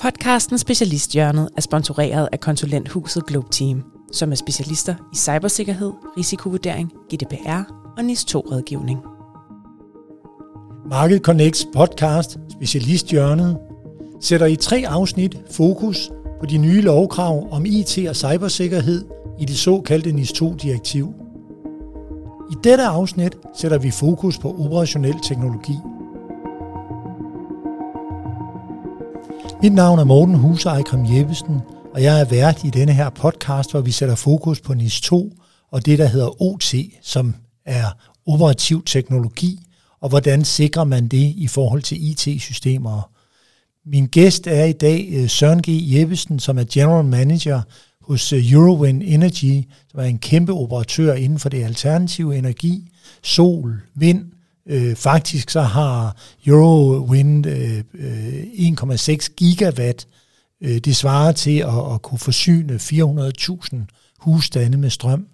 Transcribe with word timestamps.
Podcasten 0.00 0.58
Specialisthjørnet 0.58 1.48
er 1.56 1.60
sponsoreret 1.60 2.28
af 2.32 2.40
konsulenthuset 2.40 3.26
Globe 3.26 3.48
Team, 3.50 3.84
som 4.12 4.30
er 4.32 4.36
specialister 4.36 4.94
i 5.12 5.16
cybersikkerhed, 5.16 5.92
risikovurdering, 6.18 6.92
GDPR 7.14 7.62
og 7.96 8.04
NIS2-rådgivning. 8.04 8.98
Market 10.90 11.22
Connects 11.22 11.66
podcast 11.74 12.38
Specialisthjørnet 12.52 13.58
sætter 14.20 14.46
i 14.46 14.56
tre 14.56 14.84
afsnit 14.86 15.36
fokus 15.50 16.10
på 16.40 16.46
de 16.46 16.58
nye 16.58 16.80
lovkrav 16.80 17.48
om 17.50 17.66
IT 17.66 17.98
og 18.08 18.16
cybersikkerhed 18.16 19.04
i 19.40 19.44
det 19.44 19.56
såkaldte 19.56 20.10
NIS2-direktiv. 20.10 21.14
I 22.50 22.54
dette 22.64 22.84
afsnit 22.84 23.36
sætter 23.56 23.78
vi 23.78 23.90
fokus 23.90 24.38
på 24.38 24.56
operationel 24.58 25.16
teknologi. 25.22 25.74
Mit 29.62 29.72
navn 29.72 29.98
er 29.98 30.04
Morten 30.04 30.34
Husej 30.34 30.82
Kram 30.82 31.04
Jeppesen, 31.04 31.60
og 31.94 32.02
jeg 32.02 32.20
er 32.20 32.24
vært 32.24 32.64
i 32.64 32.70
denne 32.70 32.92
her 32.92 33.10
podcast, 33.10 33.70
hvor 33.70 33.80
vi 33.80 33.90
sætter 33.90 34.14
fokus 34.14 34.60
på 34.60 34.74
NIS 34.74 35.00
2 35.00 35.32
og 35.70 35.86
det, 35.86 35.98
der 35.98 36.06
hedder 36.06 36.42
OT, 36.42 36.74
som 37.02 37.34
er 37.66 37.84
operativ 38.26 38.84
teknologi, 38.84 39.60
og 40.00 40.08
hvordan 40.08 40.44
sikrer 40.44 40.84
man 40.84 41.08
det 41.08 41.32
i 41.36 41.46
forhold 41.46 41.82
til 41.82 42.10
IT-systemer. 42.10 43.10
Min 43.86 44.06
gæst 44.06 44.46
er 44.46 44.64
i 44.64 44.72
dag 44.72 45.08
øh, 45.12 45.28
Søren 45.28 45.62
G. 45.62 45.68
Jeppesen, 45.68 46.38
som 46.38 46.58
er 46.58 46.64
General 46.72 47.04
Manager 47.04 47.60
hos 48.00 48.32
øh, 48.32 48.52
Eurowind 48.52 49.02
Energy, 49.04 49.62
som 49.90 50.00
er 50.00 50.04
en 50.04 50.18
kæmpe 50.18 50.52
operatør 50.52 51.14
inden 51.14 51.38
for 51.38 51.48
det 51.48 51.64
alternative 51.64 52.36
energi, 52.36 52.90
sol, 53.22 53.80
vind, 53.94 54.24
Øh, 54.68 54.96
faktisk 54.96 55.50
så 55.50 55.60
har 55.60 56.16
Eurowind 56.46 57.46
øh, 57.46 57.84
øh 57.94 58.42
1,6 58.42 59.34
gigawatt. 59.36 60.06
Øh, 60.62 60.78
det 60.78 60.96
svarer 60.96 61.32
til 61.32 61.58
at, 61.58 61.92
at 61.94 62.02
kunne 62.02 62.18
forsyne 62.18 62.74
400.000 62.74 63.76
husstande 64.18 64.78
med 64.78 64.90
strøm. 64.90 65.26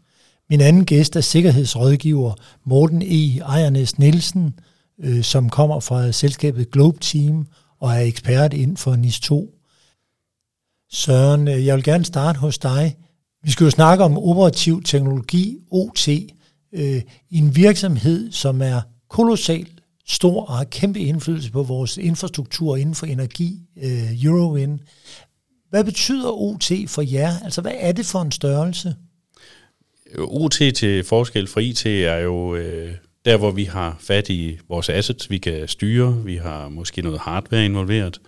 Min 0.51 0.61
anden 0.61 0.85
gæst 0.85 1.17
er 1.17 1.21
sikkerhedsrådgiver 1.21 2.35
Morten 2.65 3.03
E. 3.03 3.39
Ejernes 3.39 3.99
Nielsen, 3.99 4.55
øh, 5.01 5.23
som 5.23 5.51
kommer 5.51 5.81
fra 5.81 6.13
selskabet 6.13 6.71
Globe 6.71 6.99
Team 7.01 7.47
og 7.81 7.95
er 7.95 8.01
ekspert 8.01 8.53
inden 8.53 8.77
for 8.77 8.97
NIS 8.97 9.21
2. 9.21 9.55
Søren, 10.93 11.49
øh, 11.49 11.67
jeg 11.67 11.77
vil 11.77 11.85
gerne 11.85 12.05
starte 12.05 12.39
hos 12.39 12.59
dig. 12.59 12.97
Vi 13.43 13.51
skal 13.51 13.65
jo 13.65 13.71
snakke 13.71 14.05
om 14.05 14.19
operativ 14.19 14.83
teknologi, 14.83 15.59
OT, 15.71 16.09
øh, 16.73 17.03
i 17.31 17.39
en 17.39 17.57
virksomhed, 17.57 18.33
som 18.33 18.63
er 18.63 18.81
kolossal 19.09 19.67
stor 20.07 20.45
og 20.45 20.57
har 20.57 20.65
kæmpe 20.65 21.01
indflydelse 21.01 21.53
på 21.53 21.63
vores 21.63 21.97
infrastruktur 21.97 22.77
inden 22.77 22.95
for 22.95 23.07
energi, 23.07 23.59
øh, 23.83 24.25
Eurowind. 24.25 24.81
Hvad 25.71 25.85
betyder 25.85 26.31
OT 26.31 26.73
for 26.89 27.03
jer? 27.03 27.33
Altså, 27.45 27.61
hvad 27.61 27.73
er 27.75 27.93
det 27.93 28.07
for 28.07 28.23
en 28.23 28.33
størrelse? 28.33 28.95
OT 30.19 30.61
til 30.75 31.05
forskel 31.05 31.47
fra 31.47 31.61
IT 31.61 31.87
er 31.87 32.17
jo 32.17 32.55
øh, 32.55 32.95
der, 33.25 33.37
hvor 33.37 33.51
vi 33.51 33.65
har 33.65 33.97
fat 34.01 34.29
i 34.29 34.59
vores 34.69 34.89
assets, 34.89 35.31
vi 35.31 35.39
kan 35.39 35.69
styre, 35.69 36.25
vi 36.25 36.37
har 36.37 36.69
måske 36.69 37.03
noget 37.03 37.21
hardware 37.21 37.65
involveret. 37.65 38.21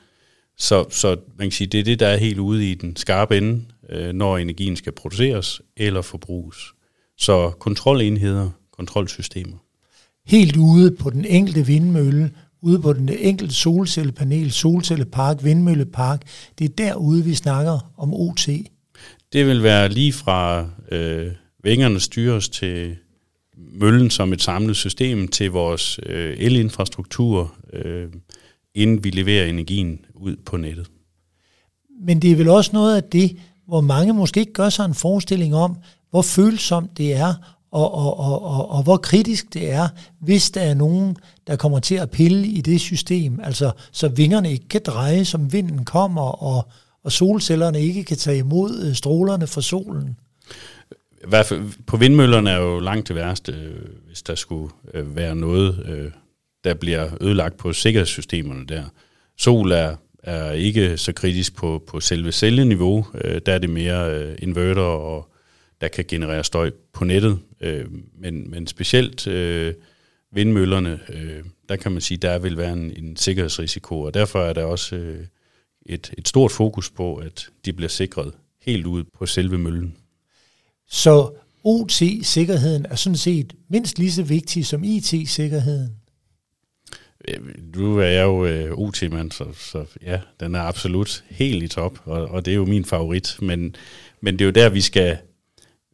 Så, 0.58 0.84
så 0.90 1.16
man 1.38 1.46
kan 1.46 1.52
sige, 1.52 1.66
det 1.66 1.80
er 1.80 1.84
det, 1.84 2.00
der 2.00 2.06
er 2.06 2.16
helt 2.16 2.38
ude 2.38 2.70
i 2.70 2.74
den 2.74 2.96
skarpe 2.96 3.36
ende, 3.36 3.64
øh, 3.90 4.12
når 4.12 4.38
energien 4.38 4.76
skal 4.76 4.92
produceres 4.92 5.60
eller 5.76 6.02
forbruges. 6.02 6.56
Så 7.18 7.50
kontrolenheder, 7.50 8.50
kontrolsystemer 8.72 9.65
helt 10.26 10.56
ude 10.56 10.90
på 10.90 11.10
den 11.10 11.24
enkelte 11.24 11.66
vindmølle, 11.66 12.30
ude 12.62 12.78
på 12.78 12.92
den 12.92 13.08
enkelte 13.08 13.54
solcellepanel, 13.54 14.52
solcellepark, 14.52 15.44
vindmøllepark. 15.44 16.22
Det 16.58 16.64
er 16.64 16.74
derude, 16.78 17.24
vi 17.24 17.34
snakker 17.34 17.92
om 17.96 18.14
OT. 18.14 18.48
Det 19.32 19.46
vil 19.46 19.62
være 19.62 19.88
lige 19.88 20.12
fra 20.12 20.66
øh, 20.92 21.32
vingerne 21.64 22.00
styres 22.00 22.48
til 22.48 22.96
møllen 23.56 24.10
som 24.10 24.32
et 24.32 24.42
samlet 24.42 24.76
system 24.76 25.28
til 25.28 25.50
vores 25.50 26.00
øh, 26.06 26.36
elinfrastruktur, 26.38 27.54
øh, 27.72 28.08
inden 28.74 29.04
vi 29.04 29.10
leverer 29.10 29.46
energien 29.46 29.98
ud 30.14 30.36
på 30.36 30.56
nettet. 30.56 30.90
Men 32.00 32.22
det 32.22 32.32
er 32.32 32.36
vel 32.36 32.48
også 32.48 32.70
noget 32.72 32.96
af 32.96 33.02
det, 33.02 33.36
hvor 33.66 33.80
mange 33.80 34.12
måske 34.12 34.40
ikke 34.40 34.52
gør 34.52 34.68
sig 34.68 34.84
en 34.84 34.94
forestilling 34.94 35.54
om, 35.54 35.76
hvor 36.10 36.22
følsomt 36.22 36.98
det 36.98 37.14
er 37.14 37.55
og, 37.70 37.94
og, 37.94 38.20
og, 38.20 38.42
og, 38.42 38.70
og 38.70 38.82
hvor 38.82 38.96
kritisk 38.96 39.54
det 39.54 39.70
er, 39.70 39.88
hvis 40.20 40.50
der 40.50 40.60
er 40.60 40.74
nogen, 40.74 41.16
der 41.46 41.56
kommer 41.56 41.78
til 41.78 41.94
at 41.94 42.10
pille 42.10 42.46
i 42.46 42.60
det 42.60 42.80
system, 42.80 43.40
altså 43.42 43.70
så 43.92 44.08
vingerne 44.08 44.52
ikke 44.52 44.68
kan 44.68 44.80
dreje, 44.86 45.24
som 45.24 45.52
vinden 45.52 45.84
kommer, 45.84 46.42
og, 46.42 46.68
og 47.04 47.12
solcellerne 47.12 47.82
ikke 47.82 48.04
kan 48.04 48.16
tage 48.16 48.38
imod 48.38 48.82
øh, 48.88 48.94
strålerne 48.94 49.46
fra 49.46 49.60
solen. 49.60 50.16
I 51.12 51.28
hvert 51.28 51.46
fald 51.46 51.62
på 51.86 51.96
vindmøllerne 51.96 52.50
er 52.50 52.58
jo 52.58 52.78
langt 52.78 53.08
det 53.08 53.16
værste, 53.16 53.52
øh, 53.52 53.84
hvis 54.06 54.22
der 54.22 54.34
skulle 54.34 54.72
øh, 54.94 55.16
være 55.16 55.36
noget, 55.36 56.12
der 56.64 56.74
bliver 56.74 57.08
ødelagt 57.20 57.56
på 57.56 57.72
sikkerhedssystemerne 57.72 58.66
der. 58.66 58.82
Sol 59.38 59.72
er, 59.72 59.96
er 60.22 60.52
ikke 60.52 60.96
så 60.96 61.12
kritisk 61.12 61.56
på, 61.56 61.82
på 61.86 62.00
selve 62.00 62.32
celleniveau, 62.32 63.06
der 63.46 63.52
er 63.52 63.58
det 63.58 63.70
mere 63.70 64.34
inverter 64.40 64.82
og 64.82 65.28
der 65.80 65.88
kan 65.88 66.04
generere 66.08 66.44
støj 66.44 66.70
på 66.92 67.04
nettet. 67.04 67.38
Øh, 67.60 67.84
men, 68.18 68.50
men 68.50 68.66
specielt 68.66 69.26
øh, 69.26 69.74
vindmøllerne, 70.30 71.00
øh, 71.08 71.44
der 71.68 71.76
kan 71.76 71.92
man 71.92 72.00
sige, 72.00 72.18
der 72.18 72.38
vil 72.38 72.56
være 72.56 72.72
en, 72.72 72.92
en 72.96 73.16
sikkerhedsrisiko, 73.16 74.00
og 74.00 74.14
derfor 74.14 74.42
er 74.42 74.52
der 74.52 74.64
også 74.64 74.96
øh, 74.96 75.26
et, 75.86 76.14
et 76.18 76.28
stort 76.28 76.52
fokus 76.52 76.90
på, 76.90 77.16
at 77.16 77.48
de 77.64 77.72
bliver 77.72 77.88
sikret 77.88 78.32
helt 78.62 78.86
ud 78.86 79.04
på 79.04 79.26
selve 79.26 79.58
møllen. 79.58 79.96
Så 80.88 81.30
OT-sikkerheden 81.64 82.86
er 82.90 82.96
sådan 82.96 83.16
set 83.16 83.52
mindst 83.68 83.98
lige 83.98 84.12
så 84.12 84.22
vigtig 84.22 84.66
som 84.66 84.84
IT-sikkerheden? 84.84 85.96
Nu 87.74 87.98
er 87.98 88.06
jeg 88.06 88.24
jo 88.24 88.46
øh, 88.46 88.78
OT-mand, 88.78 89.32
så, 89.32 89.44
så 89.52 89.84
ja, 90.02 90.20
den 90.40 90.54
er 90.54 90.60
absolut 90.60 91.24
helt 91.30 91.62
i 91.62 91.68
top, 91.68 91.98
og, 92.04 92.26
og 92.26 92.44
det 92.44 92.50
er 92.50 92.56
jo 92.56 92.64
min 92.64 92.84
favorit. 92.84 93.36
Men, 93.42 93.76
men 94.20 94.34
det 94.34 94.40
er 94.40 94.46
jo 94.46 94.50
der, 94.50 94.68
vi 94.68 94.80
skal 94.80 95.18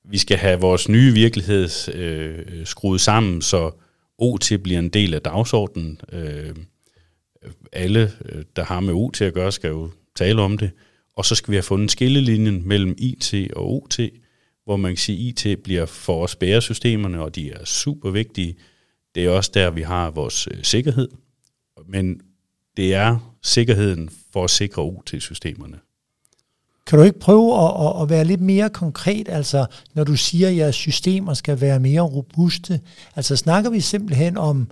vi 0.05 0.19
skal 0.19 0.37
have 0.37 0.61
vores 0.61 0.89
nye 0.89 1.13
virkelighed 1.13 1.95
øh, 1.95 2.67
skruet 2.67 3.01
sammen, 3.01 3.43
så 3.43 3.71
OT 4.19 4.53
bliver 4.65 4.79
en 4.79 4.89
del 4.89 5.15
af 5.15 5.23
dagsordenen. 5.23 6.01
Øh, 6.13 6.55
alle, 7.73 8.13
øh, 8.25 8.45
der 8.57 8.65
har 8.65 8.81
med 8.81 8.95
OT 8.95 9.21
at 9.21 9.35
gøre, 9.35 9.53
skal 9.53 9.71
jo 9.71 9.91
tale 10.15 10.43
om 10.43 10.59
det. 10.59 10.71
Og 11.17 11.25
så 11.25 11.35
skal 11.35 11.51
vi 11.51 11.57
have 11.57 11.63
fundet 11.63 11.91
skillelinjen 11.91 12.69
mellem 12.69 12.95
IT 12.99 13.35
og 13.57 13.73
OT, 13.73 14.01
hvor 14.65 14.77
man 14.77 14.91
kan 14.91 14.99
sige, 14.99 15.29
at 15.29 15.45
IT 15.45 15.63
bliver 15.63 15.87
for 15.87 16.23
os 16.23 16.37
bæresystemerne, 16.37 17.23
og 17.23 17.35
de 17.35 17.51
er 17.51 17.65
super 17.65 18.11
vigtige. 18.11 18.57
Det 19.15 19.25
er 19.25 19.31
også 19.31 19.51
der, 19.55 19.71
vi 19.71 19.83
har 19.83 20.11
vores 20.11 20.49
øh, 20.51 20.63
sikkerhed. 20.63 21.09
Men 21.87 22.21
det 22.77 22.95
er 22.95 23.37
sikkerheden 23.43 24.11
for 24.33 24.45
at 24.45 24.51
sikre 24.51 24.83
OT-systemerne. 24.83 25.79
Kan 26.87 26.99
du 26.99 27.05
ikke 27.05 27.19
prøve 27.19 27.65
at, 27.65 27.87
at, 27.87 28.03
at 28.03 28.11
være 28.11 28.25
lidt 28.25 28.41
mere 28.41 28.71
konkret, 28.71 29.29
altså 29.29 29.67
når 29.95 30.05
du 30.05 30.17
siger, 30.17 30.49
at 30.49 30.57
jeres 30.57 30.75
systemer 30.75 31.35
skal 31.35 31.61
være 31.61 31.81
mere 31.81 32.01
robuste? 32.01 32.81
Altså 33.17 33.37
snakker 33.37 33.71
vi 33.71 33.81
simpelthen 33.81 34.37
om, 34.37 34.71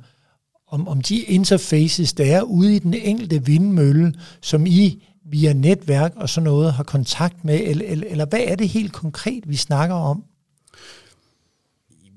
om, 0.68 0.88
om 0.88 1.00
de 1.00 1.20
interfaces, 1.20 2.12
der 2.12 2.36
er 2.36 2.42
ude 2.42 2.76
i 2.76 2.78
den 2.78 2.94
enkelte 2.94 3.44
vindmølle, 3.44 4.14
som 4.40 4.66
I 4.66 5.02
via 5.24 5.52
netværk 5.52 6.12
og 6.16 6.28
sådan 6.28 6.44
noget 6.44 6.72
har 6.72 6.82
kontakt 6.82 7.44
med, 7.44 7.60
eller, 7.64 7.84
eller, 7.86 8.06
eller 8.10 8.26
hvad 8.26 8.40
er 8.42 8.56
det 8.56 8.68
helt 8.68 8.92
konkret, 8.92 9.44
vi 9.46 9.56
snakker 9.56 9.96
om? 9.96 10.24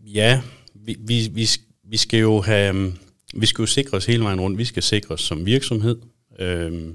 Ja, 0.05 0.41
vi, 0.75 0.97
vi, 0.99 1.29
vi, 1.33 1.47
vi 1.89 1.97
skal 1.97 2.19
jo 2.19 2.41
have, 2.41 2.93
vi 3.33 3.45
skal 3.45 3.61
jo 3.61 3.65
sikre 3.65 3.97
os 3.97 4.05
hele 4.05 4.23
vejen 4.23 4.41
rundt. 4.41 4.57
Vi 4.57 4.65
skal 4.65 4.83
sikre 4.83 5.13
os 5.13 5.21
som 5.21 5.45
virksomhed, 5.45 5.97
øh, 6.39 6.93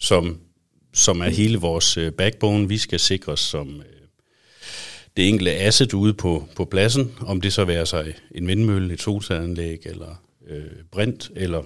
som 0.00 0.38
som 0.94 1.20
er 1.20 1.28
hele 1.28 1.58
vores 1.58 1.96
øh, 1.96 2.12
backbone. 2.12 2.68
Vi 2.68 2.78
skal 2.78 3.00
sikres 3.00 3.40
som 3.40 3.80
øh, 3.80 3.84
det 5.16 5.28
enkelte 5.28 5.54
asset 5.54 5.94
ude 5.94 6.14
på, 6.14 6.48
på 6.56 6.64
pladsen, 6.64 7.14
om 7.20 7.40
det 7.40 7.52
så 7.52 7.64
være 7.64 7.86
sig 7.86 8.14
en 8.34 8.46
vindmølle, 8.46 8.94
et 8.94 9.02
solcelleanlæg, 9.02 9.86
eller 9.86 10.22
øh, 10.46 10.64
brint, 10.90 11.30
eller 11.36 11.62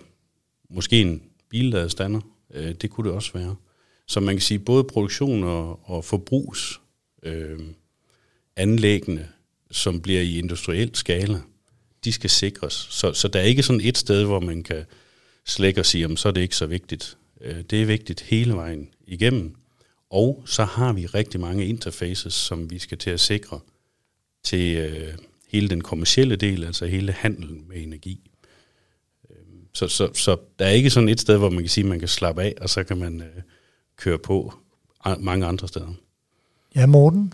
måske 0.71 1.01
en 1.01 1.23
billadestander. 1.51 2.21
Øh, 2.55 2.75
det 2.75 2.91
kunne 2.91 3.09
det 3.09 3.17
også 3.17 3.33
være. 3.33 3.57
Så 4.07 4.21
man 4.21 4.35
kan 4.35 4.43
sige, 4.43 4.59
både 4.59 4.85
produktion 4.85 5.45
og, 5.45 5.91
og 5.91 6.05
forbrugs 6.05 6.81
øh, 7.23 7.59
anlæggene, 8.57 9.29
som 9.71 10.01
bliver 10.01 10.21
i 10.21 10.39
industriel 10.39 10.91
skala, 10.95 11.41
de 12.05 12.13
skal 12.13 12.31
sikres. 12.31 12.87
Så, 12.91 13.13
så 13.13 13.29
der 13.29 13.39
er 13.41 13.45
ikke 13.45 13.63
sådan 13.63 13.81
et 13.85 13.99
sted, 13.99 14.25
hvor 14.25 14.41
man 14.41 14.63
kan 14.63 14.85
slække 15.47 15.81
og 15.81 15.87
sige, 15.87 16.05
om 16.05 16.17
så 16.17 16.29
er 16.29 16.33
det 16.33 16.41
ikke 16.41 16.57
så 16.57 16.67
vigtigt. 16.67 17.18
Øh, 17.41 17.63
det 17.71 17.83
er 17.83 17.87
vigtigt 17.87 18.21
hele 18.21 18.55
vejen 18.55 18.91
igennem. 19.07 19.55
Og 20.11 20.43
så 20.47 20.65
har 20.65 20.93
vi 20.93 21.07
rigtig 21.07 21.41
mange 21.41 21.67
interfaces, 21.67 22.35
som 22.35 22.71
vi 22.71 22.79
skal 22.79 22.99
til 22.99 23.11
at 23.11 23.21
sikre 23.21 23.61
til 24.45 24.77
øh, 24.77 25.15
hele 25.49 25.69
den 25.69 25.81
kommercielle 25.81 26.37
del, 26.37 26.65
altså 26.65 26.87
hele 26.87 27.13
handelen 27.13 27.65
med 27.69 27.83
energi. 27.83 28.31
Øhm, 29.31 29.67
så, 29.75 29.89
så, 29.89 30.15
så 30.15 30.37
der 30.59 30.65
er 30.65 30.71
ikke 30.71 30.91
sådan 30.91 31.09
et 31.09 31.21
sted, 31.21 31.39
hvor 31.39 31.51
man 31.51 31.63
kan 31.63 31.69
sige, 31.69 31.85
at 31.85 31.89
man 31.89 31.99
kan 31.99 32.09
slappe 32.09 32.43
af, 32.43 32.55
og 32.61 32.71
så 32.71 32.85
kan 32.85 32.99
man 32.99 33.21
øh, 33.21 33.43
køre 33.97 34.19
på 34.19 34.55
mange 35.19 35.47
andre 35.47 35.69
steder. 35.69 35.95
Ja, 36.77 36.87
Morten? 36.87 37.33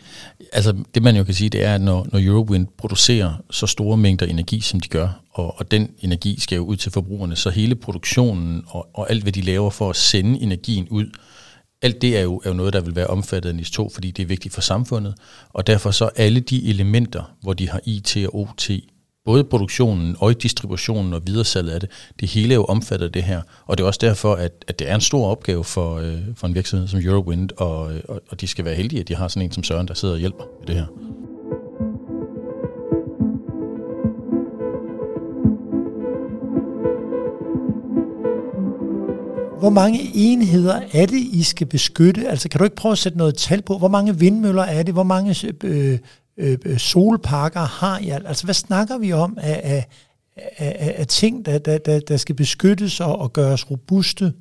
Altså, 0.53 0.77
det 0.95 1.03
man 1.03 1.17
jo 1.17 1.25
kan 1.25 1.35
sige, 1.35 1.51
det 1.51 1.65
er, 1.65 1.75
at 1.75 1.81
når, 1.81 2.07
når 2.13 2.21
Eurowind 2.23 2.67
producerer 2.79 3.43
så 3.51 3.67
store 3.67 3.97
mængder 3.97 4.27
energi, 4.27 4.61
som 4.61 4.81
de 4.81 4.89
gør, 4.89 5.21
og, 5.33 5.59
og 5.59 5.71
den 5.71 5.91
energi 6.01 6.41
skal 6.41 6.57
jo 6.57 6.65
ud 6.65 6.77
til 6.77 6.93
forbrugerne, 6.93 7.37
så 7.37 7.51
hele 7.51 7.75
produktionen 7.75 8.65
og, 8.67 8.89
og 8.95 9.11
alt, 9.11 9.23
hvad 9.23 9.33
de 9.33 9.41
laver 9.41 9.71
for 9.71 9.91
at 9.91 9.97
sende 9.97 10.41
energien 10.41 10.89
ud, 10.89 11.07
alt 11.83 12.03
det 12.03 12.17
er 12.17 12.21
jo, 12.21 12.41
er 12.45 12.49
jo 12.49 12.55
noget, 12.55 12.73
der 12.73 12.81
vil 12.81 12.97
være 12.97 13.07
omfattet 13.07 13.49
af 13.51 13.57
NIS 13.57 13.71
2, 13.71 13.91
fordi 13.95 14.11
det 14.11 14.23
er 14.23 14.27
vigtigt 14.27 14.55
for 14.55 14.61
samfundet, 14.61 15.15
og 15.53 15.67
derfor 15.67 15.91
så 15.91 16.11
alle 16.17 16.41
de 16.41 16.69
elementer, 16.69 17.37
hvor 17.41 17.53
de 17.53 17.69
har 17.69 17.81
IT 17.85 18.17
og 18.17 18.37
OT, 18.37 18.71
både 19.25 19.45
produktionen 19.45 20.17
og 20.19 20.43
distributionen 20.43 21.15
og 21.15 21.23
videresalget 21.27 21.73
af 21.73 21.81
det, 21.81 21.91
det 22.21 22.29
hele 22.29 22.55
er 22.55 22.55
jo 22.55 22.65
omfattet 22.65 23.07
af 23.07 23.13
det 23.13 23.23
her. 23.23 23.43
Og 23.67 23.79
det 23.79 23.85
er 23.85 23.87
også 23.87 24.01
derfor, 24.03 24.35
at, 24.35 24.65
at 24.69 24.79
det 24.79 24.91
er 24.91 24.95
en 24.95 25.01
stor 25.01 25.27
opgave 25.27 25.65
for, 25.65 25.97
øh, 25.97 26.19
for 26.37 26.47
en 26.47 26.55
virksomhed 26.55 26.89
som 26.89 27.01
Eurowind, 27.01 27.51
og, 27.57 27.93
og, 28.09 28.21
og 28.29 28.41
de 28.41 28.47
skal 28.47 28.65
være 28.65 28.75
heldige, 28.75 29.01
at 29.01 29.09
de 29.09 29.15
har 29.15 29.29
sådan 29.29 29.43
en 29.43 29.53
som 29.53 29.63
Søren, 29.63 29.89
der 29.89 29.95
sidder 29.95 30.15
og 30.15 30.21
hjælper 30.21 30.45
med 30.61 30.67
det 30.67 30.75
her. 30.75 30.87
Hvor 39.59 39.71
mange 39.71 40.11
enheder 40.15 40.81
er 40.93 41.07
det, 41.07 41.19
I 41.33 41.43
skal 41.43 41.67
beskytte? 41.67 42.29
Altså 42.29 42.49
kan 42.49 42.59
du 42.59 42.65
ikke 42.65 42.77
prøve 42.77 42.93
at 42.93 42.99
sætte 42.99 43.19
noget 43.19 43.35
tal 43.35 43.63
på? 43.63 43.79
Hvor 43.79 43.89
mange 43.89 44.19
vindmøller 44.19 44.63
er 44.63 44.83
det? 44.83 44.95
Hvor 44.95 45.03
mange 45.03 45.53
øh, 45.65 45.99
Øh, 46.37 46.59
øh, 46.65 46.79
solparker 46.79 47.61
har 47.61 47.99
I? 47.99 48.09
Altså, 48.09 48.45
hvad 48.45 48.55
snakker 48.55 48.99
vi 48.99 49.13
om 49.13 49.39
af, 49.41 49.61
af, 49.65 49.87
af, 50.57 50.95
af 50.99 51.07
ting, 51.07 51.47
der, 51.47 51.59
der, 51.59 51.79
der, 51.79 52.01
der 52.01 52.17
skal 52.17 52.35
beskyttes 52.35 53.01
og, 53.01 53.19
og 53.19 53.33
gøres 53.33 53.71
robuste? 53.71 54.33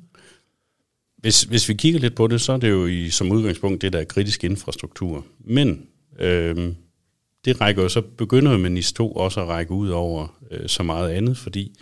Hvis, 1.18 1.42
hvis 1.42 1.68
vi 1.68 1.74
kigger 1.74 2.00
lidt 2.00 2.14
på 2.14 2.26
det, 2.26 2.40
så 2.40 2.52
er 2.52 2.56
det 2.56 2.70
jo 2.70 2.86
i, 2.86 3.10
som 3.10 3.32
udgangspunkt 3.32 3.82
det, 3.82 3.92
der 3.92 4.00
er 4.00 4.04
kritisk 4.04 4.44
infrastruktur. 4.44 5.26
Men 5.38 5.86
øh, 6.18 6.74
det 7.44 7.60
rækker 7.60 7.82
jo 7.82 7.88
så, 7.88 8.00
begynder 8.00 8.58
med 8.58 8.70
NIS 8.70 8.92
2 8.92 9.12
også 9.12 9.40
at 9.40 9.48
række 9.48 9.72
ud 9.72 9.88
over 9.88 10.38
øh, 10.50 10.68
så 10.68 10.82
meget 10.82 11.10
andet, 11.10 11.38
fordi 11.38 11.80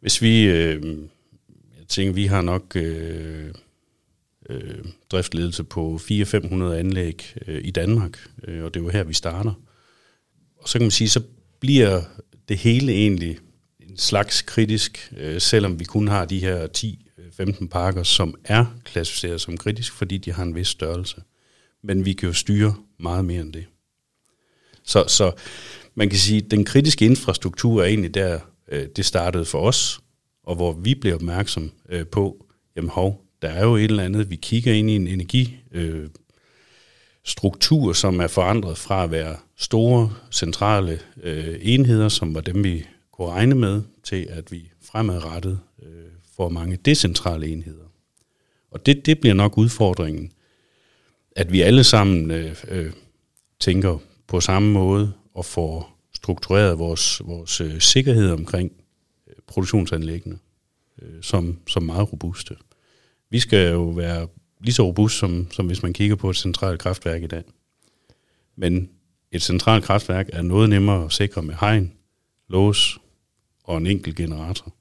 hvis 0.00 0.22
vi, 0.22 0.42
øh, 0.42 0.98
jeg 1.78 1.88
tænker, 1.88 2.12
vi 2.12 2.26
har 2.26 2.42
nok 2.42 2.76
øh, 2.76 3.54
øh, 4.52 4.84
driftledelse 5.10 5.64
på 5.64 6.00
400-500 6.02 6.64
anlæg 6.64 7.34
øh, 7.46 7.60
i 7.64 7.70
Danmark, 7.70 8.28
øh, 8.44 8.64
og 8.64 8.74
det 8.74 8.80
er 8.80 8.84
jo 8.84 8.90
her, 8.90 9.04
vi 9.04 9.14
starter. 9.14 9.52
Og 10.56 10.68
så 10.68 10.78
kan 10.78 10.84
man 10.84 10.90
sige, 10.90 11.08
så 11.08 11.22
bliver 11.60 12.02
det 12.48 12.58
hele 12.58 12.92
egentlig 12.92 13.38
en 13.80 13.96
slags 13.96 14.42
kritisk, 14.42 15.12
øh, 15.16 15.40
selvom 15.40 15.80
vi 15.80 15.84
kun 15.84 16.08
har 16.08 16.24
de 16.24 16.38
her 16.38 16.66
10-15 16.78 17.66
parker, 17.66 18.02
som 18.02 18.34
er 18.44 18.66
klassificeret 18.84 19.40
som 19.40 19.56
kritisk, 19.56 19.92
fordi 19.92 20.18
de 20.18 20.32
har 20.32 20.42
en 20.42 20.54
vis 20.54 20.68
størrelse. 20.68 21.22
Men 21.82 22.04
vi 22.04 22.12
kan 22.12 22.26
jo 22.26 22.32
styre 22.32 22.74
meget 22.98 23.24
mere 23.24 23.40
end 23.40 23.52
det. 23.52 23.64
Så, 24.84 25.04
så 25.08 25.32
man 25.94 26.08
kan 26.08 26.18
sige, 26.18 26.42
at 26.44 26.50
den 26.50 26.64
kritiske 26.64 27.04
infrastruktur 27.04 27.82
er 27.82 27.86
egentlig 27.86 28.14
der, 28.14 28.40
øh, 28.68 28.86
det 28.96 29.04
startede 29.04 29.44
for 29.44 29.58
os, 29.58 30.00
og 30.44 30.56
hvor 30.56 30.72
vi 30.72 30.94
blev 30.94 31.14
opmærksom 31.14 31.70
øh, 31.88 32.06
på, 32.06 32.46
jamen 32.76 32.90
hov, 32.90 33.24
der 33.42 33.48
er 33.48 33.64
jo 33.64 33.76
et 33.76 33.84
eller 33.84 34.04
andet, 34.04 34.30
vi 34.30 34.36
kigger 34.36 34.72
ind 34.72 34.90
i 34.90 34.96
en 34.96 35.08
energistruktur, 35.08 37.88
øh, 37.88 37.94
som 37.94 38.20
er 38.20 38.26
forandret 38.26 38.78
fra 38.78 39.04
at 39.04 39.10
være 39.10 39.36
store, 39.56 40.14
centrale 40.30 41.00
øh, 41.22 41.58
enheder, 41.60 42.08
som 42.08 42.34
var 42.34 42.40
dem, 42.40 42.64
vi 42.64 42.86
kunne 43.12 43.28
regne 43.28 43.54
med, 43.54 43.82
til 44.02 44.26
at 44.30 44.52
vi 44.52 44.70
fremadrettet 44.84 45.58
øh, 45.82 45.88
får 46.36 46.48
mange 46.48 46.76
decentrale 46.76 47.46
enheder. 47.46 47.84
Og 48.70 48.86
det, 48.86 49.06
det 49.06 49.20
bliver 49.20 49.34
nok 49.34 49.58
udfordringen, 49.58 50.32
at 51.36 51.52
vi 51.52 51.60
alle 51.60 51.84
sammen 51.84 52.30
øh, 52.30 52.56
øh, 52.68 52.92
tænker 53.60 53.98
på 54.26 54.40
samme 54.40 54.72
måde 54.72 55.12
og 55.34 55.44
får 55.44 55.98
struktureret 56.14 56.78
vores, 56.78 57.22
vores 57.24 57.60
øh, 57.60 57.80
sikkerhed 57.80 58.30
omkring 58.30 58.72
øh, 59.28 59.34
produktionsanlæggene 59.46 60.38
øh, 61.02 61.22
som, 61.22 61.58
som 61.68 61.82
meget 61.82 62.12
robuste. 62.12 62.54
Vi 63.32 63.40
skal 63.40 63.70
jo 63.70 63.84
være 63.84 64.26
lige 64.60 64.74
så 64.74 64.86
robust, 64.86 65.18
som, 65.18 65.46
som 65.50 65.66
hvis 65.66 65.82
man 65.82 65.92
kigger 65.92 66.16
på 66.16 66.30
et 66.30 66.36
centralt 66.36 66.80
kraftværk 66.80 67.22
i 67.22 67.26
dag. 67.26 67.42
Men 68.56 68.88
et 69.30 69.42
centralt 69.42 69.84
kraftværk 69.84 70.28
er 70.32 70.42
noget 70.42 70.70
nemmere 70.70 71.04
at 71.04 71.12
sikre 71.12 71.42
med 71.42 71.54
hegn, 71.60 71.92
lås 72.48 72.98
og 73.64 73.78
en 73.78 73.86
enkelt 73.86 74.16
generator. 74.16 74.74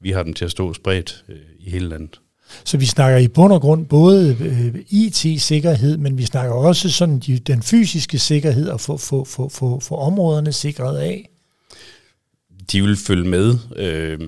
Vi 0.00 0.10
har 0.10 0.22
dem 0.22 0.34
til 0.34 0.44
at 0.44 0.50
stå 0.50 0.74
spredt 0.74 1.24
øh, 1.28 1.36
i 1.58 1.70
hele 1.70 1.88
landet. 1.88 2.20
Så 2.64 2.78
vi 2.78 2.86
snakker 2.86 3.18
i 3.18 3.28
bund 3.28 3.52
og 3.52 3.60
grund 3.60 3.86
både 3.86 4.36
øh, 4.40 4.84
IT-sikkerhed, 4.88 5.96
men 5.96 6.18
vi 6.18 6.24
snakker 6.24 6.54
også 6.54 6.90
sådan 6.90 7.18
de, 7.18 7.38
den 7.38 7.62
fysiske 7.62 8.18
sikkerhed 8.18 8.68
og 8.68 8.80
få, 8.80 8.96
få, 8.96 9.24
få, 9.24 9.48
få, 9.48 9.80
få 9.80 9.94
områderne 9.94 10.52
sikret 10.52 10.98
af. 10.98 11.30
De 12.72 12.82
vil 12.82 12.96
følge 12.96 13.28
med. 13.28 13.58
Øh, 13.76 14.20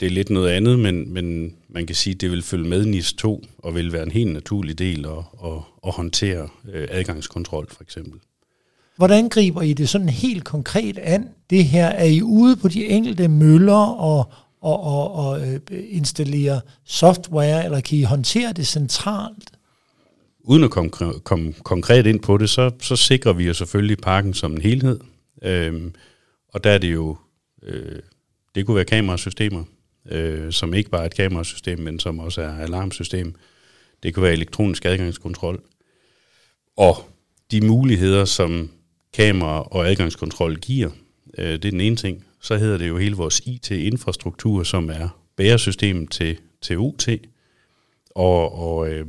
det 0.00 0.06
er 0.06 0.10
lidt 0.10 0.30
noget 0.30 0.50
andet, 0.50 0.78
men, 0.78 1.12
men 1.12 1.54
man 1.68 1.86
kan 1.86 1.96
sige, 1.96 2.14
at 2.14 2.20
det 2.20 2.30
vil 2.30 2.42
følge 2.42 2.68
med 2.68 2.86
NIS 2.86 3.12
2 3.12 3.44
og 3.58 3.74
vil 3.74 3.92
være 3.92 4.02
en 4.02 4.10
helt 4.10 4.32
naturlig 4.32 4.78
del 4.78 5.06
at, 5.06 5.24
at, 5.44 5.58
at 5.86 5.92
håndtere 5.92 6.48
øh, 6.72 6.88
adgangskontrol 6.90 7.66
for 7.70 7.82
eksempel. 7.82 8.20
Hvordan 8.96 9.28
griber 9.28 9.62
I 9.62 9.72
det 9.72 9.88
sådan 9.88 10.08
helt 10.08 10.44
konkret 10.44 10.98
an? 10.98 11.28
Det 11.50 11.64
her, 11.64 11.86
er 11.86 12.04
I 12.04 12.22
ude 12.22 12.56
på 12.56 12.68
de 12.68 12.86
enkelte 12.86 13.28
møller 13.28 13.86
og, 14.00 14.32
og, 14.60 14.80
og, 14.80 15.12
og 15.12 15.48
øh, 15.48 15.60
installere 15.70 16.60
software, 16.84 17.64
eller 17.64 17.80
kan 17.80 17.98
I 17.98 18.02
håndtere 18.02 18.52
det 18.52 18.66
centralt? 18.66 19.50
Uden 20.40 20.64
at 20.64 20.70
komme, 20.70 20.90
komme 21.24 21.52
konkret 21.52 22.06
ind 22.06 22.20
på 22.20 22.38
det, 22.38 22.50
så, 22.50 22.70
så 22.80 22.96
sikrer 22.96 23.32
vi 23.32 23.44
jo 23.44 23.54
selvfølgelig 23.54 23.98
parken 23.98 24.34
som 24.34 24.52
en 24.52 24.60
helhed. 24.60 25.00
Øhm, 25.42 25.94
og 26.48 26.64
der 26.64 26.70
er 26.70 26.78
det 26.78 26.92
jo, 26.92 27.16
øh, 27.62 27.98
det 28.54 28.66
kunne 28.66 28.76
være 28.76 28.84
kamerasystemer, 28.84 29.64
øh, 30.10 30.52
som 30.52 30.74
ikke 30.74 30.90
bare 30.90 31.02
er 31.02 31.06
et 31.06 31.14
kamerasystem, 31.14 31.78
men 31.78 31.98
som 31.98 32.18
også 32.18 32.42
er 32.42 32.58
alarmsystem. 32.58 33.34
Det 34.02 34.14
kan 34.14 34.22
være 34.22 34.32
elektronisk 34.32 34.84
adgangskontrol. 34.84 35.62
Og 36.76 36.96
de 37.50 37.60
muligheder, 37.60 38.24
som 38.24 38.70
kamera 39.12 39.62
og 39.62 39.88
adgangskontrol 39.88 40.56
giver, 40.56 40.90
øh, 41.38 41.52
det 41.52 41.64
er 41.64 41.70
den 41.70 41.80
ene 41.80 41.96
ting. 41.96 42.24
Så 42.40 42.56
hedder 42.56 42.78
det 42.78 42.88
jo 42.88 42.98
hele 42.98 43.16
vores 43.16 43.40
IT-infrastruktur, 43.40 44.62
som 44.62 44.90
er 44.90 45.08
bæresystemet 45.36 46.10
til, 46.10 46.38
til 46.62 46.78
UT. 46.78 47.08
Og, 48.10 48.58
og 48.58 48.90
øh, 48.90 49.06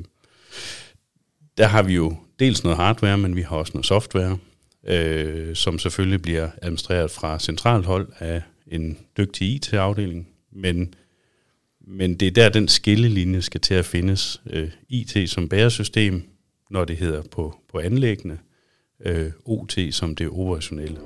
der 1.57 1.67
har 1.67 1.83
vi 1.83 1.93
jo 1.93 2.15
dels 2.39 2.63
noget 2.63 2.77
hardware, 2.77 3.17
men 3.17 3.35
vi 3.35 3.41
har 3.41 3.55
også 3.55 3.71
noget 3.73 3.85
software, 3.85 4.37
øh, 4.87 5.55
som 5.55 5.79
selvfølgelig 5.79 6.21
bliver 6.21 6.49
administreret 6.61 7.11
fra 7.11 7.39
centralt 7.39 7.85
hold 7.85 8.07
af 8.19 8.41
en 8.67 8.97
dygtig 9.17 9.47
IT-afdeling, 9.47 10.27
men, 10.51 10.93
men 11.87 12.15
det 12.15 12.27
er 12.27 12.31
der, 12.31 12.49
den 12.49 12.67
skillelinje 12.67 13.41
skal 13.41 13.61
til 13.61 13.73
at 13.73 13.85
findes. 13.85 14.41
Øh, 14.49 14.69
IT 14.89 15.29
som 15.29 15.49
bæresystem, 15.49 16.23
når 16.69 16.85
det 16.85 16.97
hedder 16.97 17.21
på, 17.31 17.55
på 17.71 17.79
anlæggene, 17.79 18.39
øh, 19.05 19.31
OT 19.45 19.79
som 19.91 20.15
det 20.15 20.29
operationelle. 20.29 20.97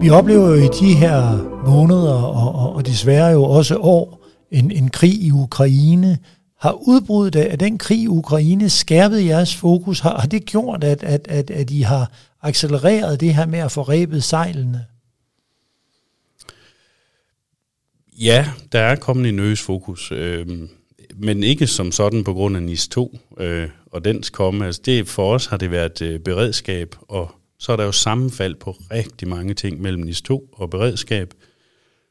Vi 0.00 0.10
oplever 0.10 0.48
jo 0.48 0.54
i 0.54 0.68
de 0.80 0.94
her 0.94 1.44
måneder, 1.66 2.12
og, 2.12 2.54
og, 2.54 2.74
og 2.74 2.86
desværre 2.86 3.26
jo 3.26 3.42
også 3.44 3.76
år, 3.76 4.26
en, 4.50 4.70
en 4.70 4.88
krig 4.88 5.22
i 5.22 5.30
Ukraine, 5.30 6.18
har 6.64 6.72
udbruddet 6.72 7.40
af 7.40 7.58
den 7.58 7.78
krig 7.78 7.98
i 7.98 8.06
Ukraine 8.06 8.70
skærpet 8.70 9.26
jeres 9.26 9.56
fokus? 9.56 10.00
Har, 10.00 10.18
har 10.18 10.28
det 10.28 10.44
gjort, 10.44 10.84
at, 10.84 11.02
at, 11.02 11.28
at, 11.28 11.50
at 11.50 11.70
I 11.70 11.80
har 11.80 12.12
accelereret 12.42 13.20
det 13.20 13.34
her 13.34 13.46
med 13.46 13.58
at 13.58 13.72
få 13.72 13.82
rebet 13.82 14.24
sejlene? 14.24 14.84
Ja, 18.18 18.46
der 18.72 18.80
er 18.80 18.96
kommet 18.96 19.28
en 19.28 19.38
øges 19.38 19.60
fokus, 19.60 20.12
øh, 20.12 20.46
men 21.14 21.42
ikke 21.42 21.66
som 21.66 21.92
sådan 21.92 22.24
på 22.24 22.32
grund 22.32 22.56
af 22.56 22.62
NIS 22.62 22.88
2 22.88 23.18
øh, 23.38 23.68
og 23.86 24.04
dens 24.04 24.30
komme. 24.30 24.66
Altså 24.66 24.80
det, 24.84 25.08
for 25.08 25.34
os 25.34 25.46
har 25.46 25.56
det 25.56 25.70
været 25.70 26.02
øh, 26.02 26.20
beredskab, 26.20 26.94
og 27.00 27.30
så 27.58 27.72
er 27.72 27.76
der 27.76 27.84
jo 27.84 27.92
sammenfald 27.92 28.54
på 28.54 28.76
rigtig 28.90 29.28
mange 29.28 29.54
ting 29.54 29.80
mellem 29.80 30.02
NIS 30.02 30.22
2 30.22 30.48
og 30.52 30.70
beredskab. 30.70 31.34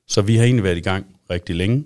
Så 0.07 0.21
vi 0.21 0.35
har 0.35 0.43
egentlig 0.43 0.63
været 0.63 0.77
i 0.77 0.81
gang 0.81 1.05
rigtig 1.29 1.55
længe. 1.55 1.83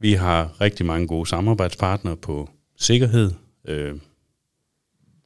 Vi 0.00 0.12
har 0.12 0.60
rigtig 0.60 0.86
mange 0.86 1.06
gode 1.06 1.28
samarbejdspartnere 1.28 2.16
på 2.16 2.50
sikkerhed, 2.76 3.32
øh, 3.68 3.94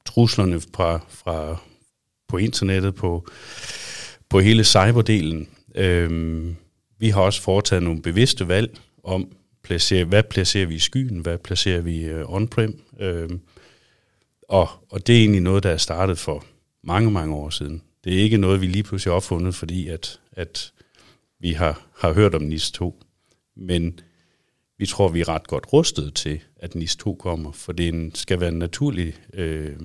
truslerne 0.07 0.61
fra, 0.61 1.01
fra, 1.09 1.57
på 2.29 2.37
internettet, 2.37 2.95
på, 2.95 3.27
på 4.29 4.41
hele 4.41 4.65
cyberdelen. 4.65 5.49
Øh, 5.75 6.45
vi 6.99 7.09
har 7.09 7.21
også 7.21 7.43
foretaget 7.43 7.83
nogle 7.83 8.03
bevidste 8.03 8.49
valg 8.49 8.79
om, 9.05 9.37
placere, 9.63 10.05
hvad 10.05 10.23
placerer 10.23 10.67
vi 10.67 10.75
i 10.75 10.79
skyen, 10.79 11.19
hvad 11.19 11.39
placerer 11.39 11.81
vi 11.81 12.05
øh, 12.05 12.33
on-prem. 12.33 12.83
Øh, 13.01 13.31
og, 14.49 14.69
og 14.91 15.07
det 15.07 15.17
er 15.17 15.21
egentlig 15.21 15.41
noget, 15.41 15.63
der 15.63 15.71
er 15.71 15.77
startet 15.77 16.19
for 16.19 16.45
mange, 16.83 17.11
mange 17.11 17.35
år 17.35 17.51
siden. 17.51 17.83
Det 18.05 18.15
er 18.15 18.19
ikke 18.19 18.37
noget, 18.37 18.61
vi 18.61 18.67
lige 18.67 18.83
pludselig 18.83 19.11
har 19.11 19.17
opfundet, 19.17 19.55
fordi 19.55 19.89
at, 19.89 20.21
at 20.33 20.73
vi 21.41 21.53
har, 21.53 21.87
har 21.99 22.13
hørt 22.13 22.35
om 22.35 22.43
NIS 22.43 22.71
2. 22.71 23.03
Men 23.57 24.01
vi 24.79 24.87
tror, 24.87 25.09
vi 25.09 25.21
er 25.21 25.29
ret 25.29 25.47
godt 25.47 25.73
rustet 25.73 26.15
til, 26.15 26.41
at 26.57 26.75
NIS 26.75 26.97
2 26.97 27.15
kommer, 27.15 27.53
for 27.53 27.73
det 27.73 28.17
skal 28.17 28.41
være 28.41 28.49
en 28.49 28.59
naturlig 28.59 29.15
øh, 29.35 29.77